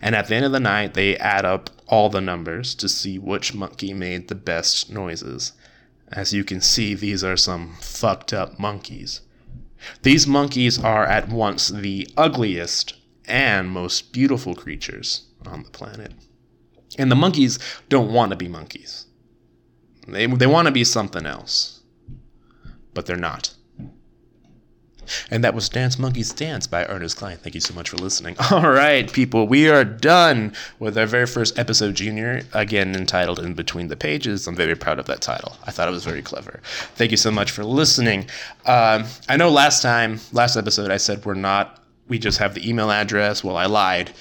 And 0.02 0.16
at 0.16 0.28
the 0.28 0.36
end 0.36 0.46
of 0.46 0.52
the 0.52 0.60
night, 0.60 0.94
they 0.94 1.18
add 1.18 1.46
up 1.46 1.70
all 1.88 2.10
the 2.10 2.22
numbers 2.22 2.76
to 2.76 2.90
see 2.90 3.18
which 3.18 3.54
monkey 3.54 3.94
made 3.94 4.28
the 4.28 4.36
best 4.36 4.92
noises. 4.92 5.54
As 6.12 6.34
you 6.34 6.44
can 6.44 6.62
see, 6.62 6.94
these 6.94 7.24
are 7.24 7.38
some 7.38 7.76
fucked 7.82 8.34
up 8.34 8.60
monkeys. 8.60 9.22
These 10.04 10.28
monkeys 10.28 10.80
are 10.80 11.06
at 11.06 11.30
once 11.30 11.70
the 11.70 12.08
ugliest 12.16 12.96
and 13.28 13.70
most 13.70 14.12
beautiful 14.14 14.56
creatures 14.56 15.24
on 15.46 15.64
the 15.64 15.70
planet. 15.70 16.14
And 16.98 17.12
the 17.12 17.16
monkeys 17.16 17.60
don't 17.90 18.14
want 18.14 18.32
to 18.32 18.36
be 18.36 18.48
monkeys. 18.48 19.06
They, 20.08 20.28
they 20.28 20.48
want 20.48 20.68
to 20.68 20.72
be 20.72 20.84
something 20.84 21.26
else. 21.26 21.82
But 22.94 23.06
they're 23.06 23.18
not. 23.18 23.55
And 25.32 25.44
that 25.44 25.54
was 25.54 25.70
Dance 25.70 25.98
Monkeys 26.00 26.34
Dance 26.34 26.68
by 26.68 26.86
Ernest 26.86 27.18
Cline. 27.18 27.38
Thank 27.38 27.56
you 27.56 27.62
so 27.62 27.74
much 27.74 27.90
for 27.90 27.98
listening. 27.98 28.36
All 28.52 28.70
right, 28.70 29.12
people, 29.12 29.48
we 29.48 29.70
are 29.70 29.84
done 29.84 30.54
with 30.80 30.98
our 30.98 31.06
very 31.06 31.26
first 31.26 31.58
episode, 31.58 31.96
Junior, 31.96 32.42
again 32.54 32.96
entitled 32.96 33.40
In 33.40 33.54
Between 33.54 33.88
the 33.88 33.96
Pages. 33.96 34.48
I'm 34.48 34.56
very 34.56 34.76
proud 34.76 35.00
of 35.00 35.06
that 35.06 35.22
title. 35.22 35.56
I 35.66 35.72
thought 35.72 35.88
it 35.88 35.92
was 35.92 36.06
very 36.06 36.22
clever. 36.22 36.60
Thank 36.96 37.12
you 37.12 37.18
so 37.18 37.32
much 37.32 37.52
for 37.52 37.64
listening. 37.64 38.28
Um, 38.66 39.06
I 39.30 39.38
know 39.38 39.50
last 39.50 39.82
time, 39.82 40.20
last 40.32 40.56
episode, 40.58 40.92
I 40.92 40.98
said 40.98 41.26
we're 41.26 41.34
not, 41.34 41.84
we 42.08 42.20
just 42.20 42.38
have 42.40 42.54
the 42.54 42.68
email 42.68 42.92
address. 42.92 43.44
Well, 43.44 43.58
I 43.58 43.66
lied. 43.66 44.12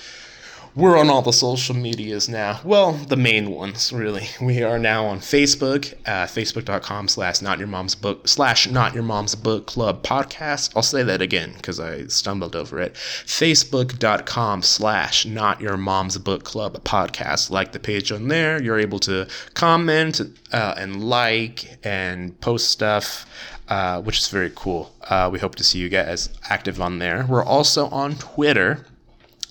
We're 0.77 0.99
on 0.99 1.09
all 1.09 1.23
the 1.23 1.33
social 1.33 1.77
medias 1.77 2.29
now. 2.29 2.61
Well, 2.65 2.95
the 2.95 3.17
main 3.17 3.53
ones, 3.53 3.93
really. 3.93 4.27
We 4.41 4.65
are 4.65 4.77
now 4.77 5.07
on 5.07 5.21
Facebook, 5.21 5.95
uh, 6.05 6.27
facebook.com 6.27 7.07
slash 7.07 7.41
not 7.41 7.61
your 7.61 7.69
mom's 7.69 7.95
book 7.95 8.27
slash 8.27 8.69
not 8.69 8.93
your 8.93 9.05
mom's 9.05 9.37
book 9.37 9.67
club 9.67 10.03
podcast. 10.03 10.73
I'll 10.75 10.83
say 10.83 11.05
that 11.05 11.23
again 11.23 11.53
because 11.55 11.79
I 11.79 12.09
stumbled 12.09 12.57
over 12.57 12.81
it. 12.81 12.95
Facebook.com 12.95 14.63
slash 14.63 15.25
not 15.25 15.61
your 15.61 15.77
mom's 15.77 16.19
book 16.19 16.43
club 16.43 16.83
podcast. 16.83 17.51
Like 17.51 17.71
the 17.71 17.79
page 17.79 18.11
on 18.11 18.27
there. 18.27 18.61
You're 18.61 18.81
able 18.81 18.99
to 19.01 19.29
comment 19.55 20.21
uh, 20.53 20.75
and 20.77 21.05
like 21.05 21.79
and 21.85 22.39
post 22.41 22.71
stuff. 22.71 23.27
Uh, 23.67 24.03
which 24.03 24.19
is 24.19 24.29
very 24.29 24.53
cool. 24.55 24.95
Uh, 25.09 25.31
we 25.33 25.39
hope 25.39 25.55
to 25.55 25.65
see 25.65 25.79
you 25.79 25.89
guys 25.89 26.29
active 26.51 26.83
on 26.83 26.99
there. 26.99 27.25
We're 27.27 27.43
also 27.43 27.87
on 27.89 28.15
Twitter 28.17 28.85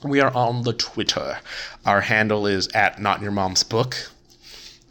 we 0.04 0.20
are 0.20 0.34
on 0.34 0.64
the 0.64 0.74
Twitter. 0.74 1.40
Our 1.86 2.02
handle 2.02 2.46
is 2.46 2.68
at 2.70 3.00
Not 3.00 3.22
Your 3.22 3.32
Mom's 3.32 3.64
Book. 3.64 3.96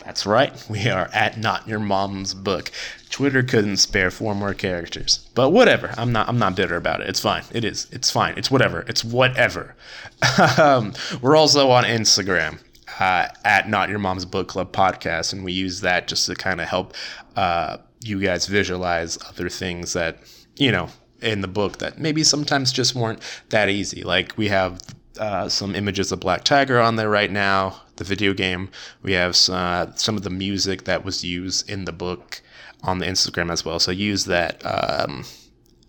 That's 0.04 0.26
right, 0.26 0.52
we 0.68 0.88
are 0.88 1.08
at 1.12 1.38
Not 1.38 1.68
Your 1.68 1.78
Mom's 1.78 2.34
Book. 2.34 2.70
Twitter 3.10 3.42
couldn't 3.42 3.76
spare 3.76 4.10
four 4.10 4.34
more 4.34 4.54
characters, 4.54 5.28
but 5.34 5.50
whatever. 5.50 5.94
I'm 5.96 6.12
not. 6.12 6.28
I'm 6.28 6.38
not 6.38 6.56
bitter 6.56 6.76
about 6.76 7.02
it. 7.02 7.08
It's 7.08 7.20
fine. 7.20 7.44
It 7.52 7.64
is. 7.64 7.86
It's 7.92 8.10
fine. 8.10 8.34
It's 8.36 8.50
whatever. 8.50 8.80
It's 8.88 9.04
whatever. 9.04 9.76
um, 10.58 10.94
we're 11.20 11.36
also 11.36 11.70
on 11.70 11.84
Instagram 11.84 12.58
uh, 12.98 13.28
at 13.44 13.68
Not 13.68 13.90
Your 13.90 13.98
Mom's 13.98 14.24
Book 14.24 14.48
Club 14.48 14.72
podcast, 14.72 15.32
and 15.32 15.44
we 15.44 15.52
use 15.52 15.82
that 15.82 16.08
just 16.08 16.26
to 16.26 16.34
kind 16.34 16.60
of 16.60 16.68
help 16.68 16.94
uh, 17.36 17.76
you 18.02 18.18
guys 18.18 18.46
visualize 18.46 19.18
other 19.28 19.48
things 19.48 19.92
that 19.92 20.18
you 20.56 20.72
know 20.72 20.88
in 21.20 21.40
the 21.40 21.48
book 21.48 21.78
that 21.78 21.98
maybe 21.98 22.24
sometimes 22.24 22.72
just 22.72 22.94
weren't 22.94 23.20
that 23.50 23.68
easy. 23.68 24.02
Like 24.02 24.36
we 24.36 24.48
have 24.48 24.80
uh, 25.18 25.48
some 25.48 25.74
images 25.74 26.12
of 26.12 26.20
Black 26.20 26.44
Tiger 26.44 26.80
on 26.80 26.96
there 26.96 27.10
right 27.10 27.30
now, 27.30 27.80
the 27.96 28.04
video 28.04 28.32
game. 28.34 28.70
We 29.02 29.12
have 29.12 29.36
uh, 29.48 29.94
some 29.94 30.16
of 30.16 30.22
the 30.22 30.30
music 30.30 30.84
that 30.84 31.04
was 31.04 31.24
used 31.24 31.68
in 31.68 31.84
the 31.84 31.92
book 31.92 32.40
on 32.82 32.98
the 32.98 33.06
Instagram 33.06 33.50
as 33.50 33.64
well. 33.64 33.78
So 33.78 33.92
use 33.92 34.24
that. 34.26 34.62
Um, 34.64 35.24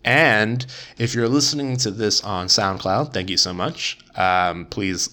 and 0.06 0.66
if 0.98 1.16
you're 1.16 1.30
listening 1.30 1.78
to 1.78 1.92
this 1.92 2.24
on 2.24 2.48
SoundCloud, 2.48 3.14
thank 3.14 3.30
you 3.30 3.38
so 3.38 3.54
much. 3.54 3.98
Um, 4.16 4.66
please 4.66 5.10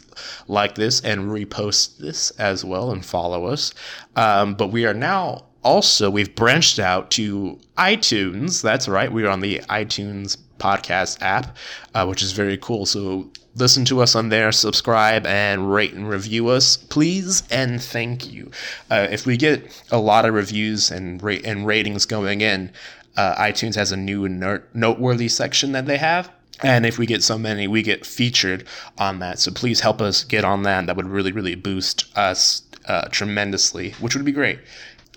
like 0.49 0.75
this 0.75 1.01
and 1.01 1.31
repost 1.31 1.99
this 1.99 2.31
as 2.33 2.65
well 2.65 2.91
and 2.91 3.05
follow 3.05 3.47
us. 3.47 3.73
Um, 4.17 4.55
but 4.55 4.69
we 4.69 4.87
are 4.87 4.95
now 4.95 5.47
also, 5.63 6.11
we've 6.11 6.35
branched 6.35 6.79
out 6.79 7.11
to 7.13 7.59
iTunes. 7.79 8.63
That's 8.63 8.89
right. 8.89 9.13
We 9.13 9.25
are 9.25 9.31
on 9.31 9.41
the 9.41 9.59
iTunes 9.71 10.37
podcast 10.59 11.19
app, 11.23 11.57
uh, 11.95 12.07
which 12.07 12.23
is 12.23 12.33
very 12.33 12.57
cool. 12.59 12.85
So 12.87 13.31
listen 13.55 13.85
to 13.87 14.01
us 14.01 14.15
on 14.15 14.29
there, 14.29 14.53
subscribe, 14.53 15.27
and 15.27 15.73
rate 15.73 15.93
and 15.93 16.09
review 16.09 16.49
us, 16.49 16.77
please, 16.77 17.43
and 17.51 17.83
thank 17.83 18.33
you. 18.33 18.51
Uh, 18.91 19.09
if 19.11 19.27
we 19.27 19.37
get 19.37 19.83
a 19.91 19.99
lot 19.99 20.25
of 20.25 20.35
reviews 20.35 20.91
and 20.91 21.23
rate 21.23 21.45
and 21.45 21.67
ratings 21.67 22.07
going 22.07 22.41
in, 22.41 22.71
uh, 23.17 23.35
iTunes 23.37 23.75
has 23.75 23.93
a 23.93 23.97
new 23.97 24.29
noteworthy 24.73 25.29
section 25.29 25.73
that 25.73 25.87
they 25.87 25.99
have. 25.99 26.31
And 26.63 26.85
if 26.85 26.99
we 26.99 27.07
get 27.07 27.23
so 27.23 27.39
many, 27.39 27.67
we 27.67 27.83
get 27.83 28.05
featured 28.05 28.67
on 28.99 29.19
that. 29.21 29.39
So 29.39 29.51
please 29.51 29.81
help 29.81 30.01
us 30.01 30.25
get 30.25 30.45
on 30.45 30.63
that. 30.65 30.87
That 30.87 30.97
would 30.97 31.07
really, 31.07 31.33
really 31.33 31.55
boost 31.55 32.05
us 32.17 32.63
uh, 32.87 33.09
tremendously, 33.09 33.93
which 33.93 34.15
would 34.15 34.25
be 34.25 34.33
great. 34.33 34.59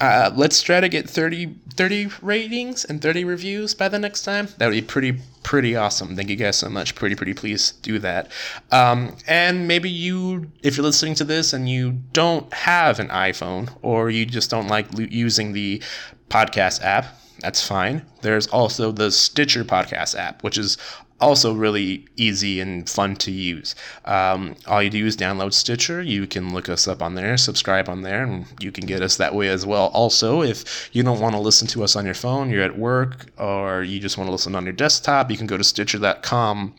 Uh, 0.01 0.31
let's 0.35 0.61
try 0.61 0.79
to 0.79 0.89
get 0.89 1.09
30, 1.09 1.55
30 1.75 2.09
ratings 2.21 2.83
and 2.83 3.01
30 3.01 3.25
reviews 3.25 3.73
by 3.73 3.87
the 3.87 3.99
next 3.99 4.23
time. 4.23 4.47
That 4.57 4.65
would 4.67 4.73
be 4.73 4.81
pretty, 4.81 5.19
pretty 5.43 5.75
awesome. 5.75 6.15
Thank 6.15 6.29
you 6.29 6.35
guys 6.35 6.57
so 6.57 6.69
much. 6.69 6.95
Pretty, 6.95 7.15
pretty 7.15 7.33
please 7.33 7.73
do 7.83 7.99
that. 7.99 8.31
Um, 8.71 9.15
and 9.27 9.67
maybe 9.67 9.89
you, 9.89 10.51
if 10.63 10.75
you're 10.77 10.85
listening 10.85 11.15
to 11.15 11.23
this 11.23 11.53
and 11.53 11.69
you 11.69 11.99
don't 12.11 12.51
have 12.53 12.99
an 12.99 13.09
iPhone 13.09 13.69
or 13.81 14.09
you 14.09 14.25
just 14.25 14.49
don't 14.49 14.67
like 14.67 14.87
using 14.97 15.53
the 15.53 15.81
podcast 16.29 16.81
app, 16.81 17.05
that's 17.39 17.65
fine. 17.65 18.05
There's 18.21 18.47
also 18.47 18.91
the 18.91 19.11
Stitcher 19.11 19.63
podcast 19.63 20.17
app, 20.17 20.43
which 20.43 20.57
is 20.57 20.77
also 21.23 21.53
really 21.53 22.05
easy 22.15 22.59
and 22.59 22.89
fun 22.89 23.15
to 23.17 23.31
use. 23.31 23.75
Um, 24.05 24.55
all 24.67 24.83
you 24.83 24.89
do 24.89 25.05
is 25.05 25.17
download 25.17 25.53
Stitcher. 25.53 26.01
You 26.01 26.27
can 26.27 26.53
look 26.53 26.69
us 26.69 26.87
up 26.87 27.01
on 27.01 27.15
there, 27.15 27.37
subscribe 27.37 27.89
on 27.89 28.01
there, 28.01 28.23
and 28.23 28.45
you 28.59 28.71
can 28.71 28.85
get 28.85 29.01
us 29.01 29.17
that 29.17 29.33
way 29.33 29.49
as 29.49 29.65
well. 29.65 29.87
Also, 29.93 30.41
if 30.41 30.89
you 30.93 31.03
don't 31.03 31.19
want 31.19 31.35
to 31.35 31.41
listen 31.41 31.67
to 31.69 31.83
us 31.83 31.95
on 31.95 32.05
your 32.05 32.13
phone, 32.13 32.49
you're 32.49 32.63
at 32.63 32.77
work, 32.77 33.27
or 33.37 33.83
you 33.83 33.99
just 33.99 34.17
want 34.17 34.27
to 34.27 34.31
listen 34.31 34.55
on 34.55 34.65
your 34.65 34.73
desktop, 34.73 35.31
you 35.31 35.37
can 35.37 35.47
go 35.47 35.57
to 35.57 35.63
Stitcher.com, 35.63 36.75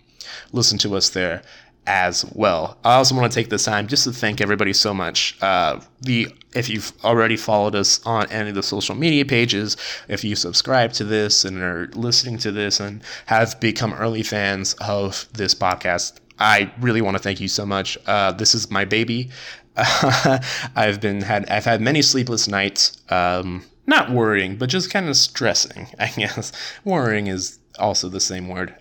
listen 0.52 0.78
to 0.78 0.96
us 0.96 1.10
there 1.10 1.42
as 1.86 2.24
well. 2.32 2.78
I 2.84 2.94
also 2.94 3.14
want 3.14 3.30
to 3.30 3.34
take 3.38 3.50
this 3.50 3.64
time 3.64 3.86
just 3.86 4.04
to 4.04 4.12
thank 4.12 4.40
everybody 4.40 4.72
so 4.72 4.94
much. 4.94 5.36
Uh, 5.42 5.80
the 6.00 6.28
if 6.54 6.68
you've 6.68 6.92
already 7.04 7.36
followed 7.36 7.74
us 7.74 8.04
on 8.06 8.30
any 8.30 8.50
of 8.50 8.54
the 8.54 8.62
social 8.62 8.94
media 8.94 9.24
pages, 9.24 9.76
if 10.08 10.22
you 10.22 10.36
subscribe 10.36 10.92
to 10.94 11.04
this 11.04 11.44
and 11.44 11.60
are 11.60 11.88
listening 11.94 12.38
to 12.38 12.52
this 12.52 12.78
and 12.80 13.02
have 13.26 13.58
become 13.60 13.92
early 13.94 14.22
fans 14.22 14.74
of 14.74 15.28
this 15.32 15.54
podcast, 15.54 16.20
I 16.38 16.72
really 16.80 17.02
want 17.02 17.16
to 17.16 17.22
thank 17.22 17.40
you 17.40 17.48
so 17.48 17.66
much. 17.66 17.98
Uh, 18.06 18.32
this 18.32 18.54
is 18.54 18.70
my 18.70 18.84
baby. 18.84 19.30
I've 19.76 21.00
been 21.00 21.20
had 21.22 21.48
I've 21.50 21.64
had 21.64 21.80
many 21.80 22.02
sleepless 22.02 22.46
nights. 22.48 23.02
Um, 23.10 23.64
not 23.86 24.10
worrying, 24.10 24.56
but 24.56 24.70
just 24.70 24.90
kind 24.90 25.08
of 25.08 25.16
stressing. 25.16 25.88
I 25.98 26.08
guess 26.08 26.52
worrying 26.84 27.26
is 27.26 27.58
also 27.78 28.08
the 28.08 28.20
same 28.20 28.48
word 28.48 28.74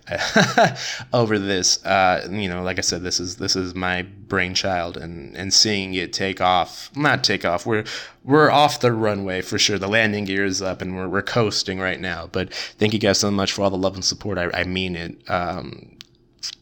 over 1.12 1.38
this. 1.38 1.84
Uh, 1.84 2.26
you 2.30 2.48
know, 2.48 2.62
like 2.62 2.78
I 2.78 2.82
said, 2.82 3.02
this 3.02 3.18
is 3.20 3.36
this 3.36 3.56
is 3.56 3.74
my 3.74 4.02
brainchild, 4.02 4.96
and 4.96 5.36
and 5.36 5.52
seeing 5.52 5.94
it 5.94 6.12
take 6.12 6.40
off, 6.40 6.90
not 6.96 7.24
take 7.24 7.44
off. 7.44 7.66
We're 7.66 7.84
we're 8.22 8.50
off 8.50 8.80
the 8.80 8.92
runway 8.92 9.40
for 9.42 9.58
sure. 9.58 9.78
The 9.78 9.88
landing 9.88 10.24
gear 10.24 10.44
is 10.44 10.62
up, 10.62 10.80
and 10.80 10.96
we're 10.96 11.08
we're 11.08 11.22
coasting 11.22 11.80
right 11.80 12.00
now. 12.00 12.28
But 12.30 12.52
thank 12.52 12.92
you 12.92 12.98
guys 12.98 13.18
so 13.18 13.30
much 13.30 13.52
for 13.52 13.62
all 13.62 13.70
the 13.70 13.76
love 13.76 13.94
and 13.94 14.04
support. 14.04 14.38
I, 14.38 14.50
I 14.54 14.64
mean 14.64 14.96
it. 14.96 15.30
Um, 15.30 15.98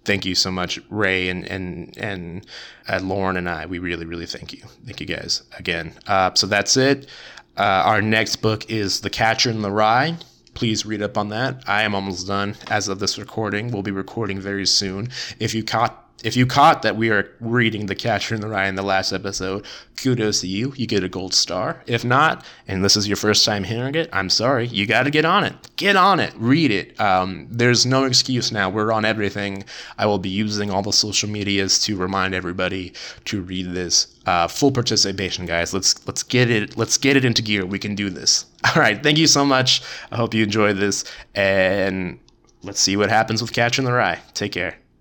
thank 0.04 0.24
you 0.24 0.34
so 0.34 0.50
much, 0.50 0.80
Ray 0.88 1.28
and 1.28 1.46
and 1.46 1.96
and 1.98 2.46
uh, 2.88 3.00
Lauren 3.02 3.36
and 3.36 3.48
I. 3.48 3.66
We 3.66 3.78
really 3.78 4.06
really 4.06 4.26
thank 4.26 4.52
you. 4.52 4.62
Thank 4.86 5.00
you 5.00 5.06
guys 5.06 5.42
again. 5.58 5.92
Uh, 6.06 6.32
so 6.34 6.46
that's 6.46 6.76
it. 6.76 7.08
Uh, 7.56 7.82
our 7.84 8.00
next 8.00 8.36
book 8.36 8.70
is 8.70 9.02
The 9.02 9.10
Catcher 9.10 9.50
in 9.50 9.60
the 9.60 9.70
Rye 9.70 10.16
please 10.54 10.84
read 10.84 11.02
up 11.02 11.16
on 11.16 11.28
that. 11.30 11.62
I 11.66 11.82
am 11.82 11.94
almost 11.94 12.26
done 12.26 12.56
as 12.68 12.88
of 12.88 12.98
this 12.98 13.18
recording. 13.18 13.70
We'll 13.70 13.82
be 13.82 13.90
recording 13.90 14.40
very 14.40 14.66
soon. 14.66 15.10
If 15.38 15.54
you 15.54 15.64
caught 15.64 16.01
if 16.22 16.37
you 16.37 16.46
caught 16.46 16.82
that 16.82 16.96
we 16.96 17.11
are 17.11 17.30
reading 17.40 17.87
The 17.87 17.94
Catcher 17.94 18.35
in 18.35 18.40
the 18.40 18.48
Rye 18.48 18.68
in 18.68 18.74
the 18.74 18.82
last 18.82 19.12
episode, 19.12 19.66
kudos 19.96 20.40
to 20.40 20.46
you. 20.46 20.72
You 20.76 20.87
get 20.87 21.04
a 21.04 21.08
gold 21.08 21.35
star. 21.35 21.82
If 21.87 22.04
not, 22.04 22.44
and 22.68 22.85
this 22.85 22.96
is 22.96 23.08
your 23.08 23.16
first 23.16 23.44
time 23.44 23.64
hearing 23.64 23.94
it, 23.94 24.08
I'm 24.12 24.30
sorry. 24.30 24.66
You 24.68 24.87
got 24.87 25.04
to 25.04 25.11
get 25.11 25.24
on 25.24 25.44
it. 25.44 25.54
Get 25.76 25.96
on 25.96 26.20
it. 26.20 26.32
Read 26.37 26.70
it. 26.70 26.98
Um, 27.00 27.46
there's 27.50 27.85
no 27.87 28.04
excuse 28.04 28.52
now. 28.52 28.70
We're 28.70 28.92
on 28.92 29.04
everything. 29.04 29.64
I 29.98 30.06
will 30.06 30.18
be 30.18 30.28
using 30.28 30.70
all 30.70 30.82
the 30.82 30.92
social 30.92 31.28
medias 31.28 31.80
to 31.85 31.96
remind 31.96 32.35
everybody 32.35 32.92
to 33.26 33.42
read 33.42 33.72
this. 33.72 34.18
Uh, 34.26 34.46
full 34.46 34.70
participation, 34.70 35.46
guys. 35.46 35.74
Let's 35.74 36.06
let's 36.06 36.22
get 36.22 36.50
it. 36.50 36.76
Let's 36.76 36.96
get 36.96 37.16
it 37.16 37.24
into 37.24 37.42
gear. 37.42 37.66
We 37.66 37.78
can 37.78 37.94
do 37.94 38.08
this. 38.08 38.46
All 38.64 38.80
right. 38.80 39.02
Thank 39.02 39.18
you 39.18 39.26
so 39.26 39.44
much. 39.44 39.82
I 40.12 40.16
hope 40.16 40.32
you 40.32 40.44
enjoyed 40.44 40.76
this, 40.76 41.04
and 41.35 42.20
let's 42.62 42.80
see 42.80 42.96
what 42.96 43.11
happens 43.11 43.42
with 43.42 43.52
Catcher 43.52 43.80
in 43.80 43.85
the 43.85 43.92
Rye. 43.92 44.20
Take 44.35 44.52
care. 44.52 44.81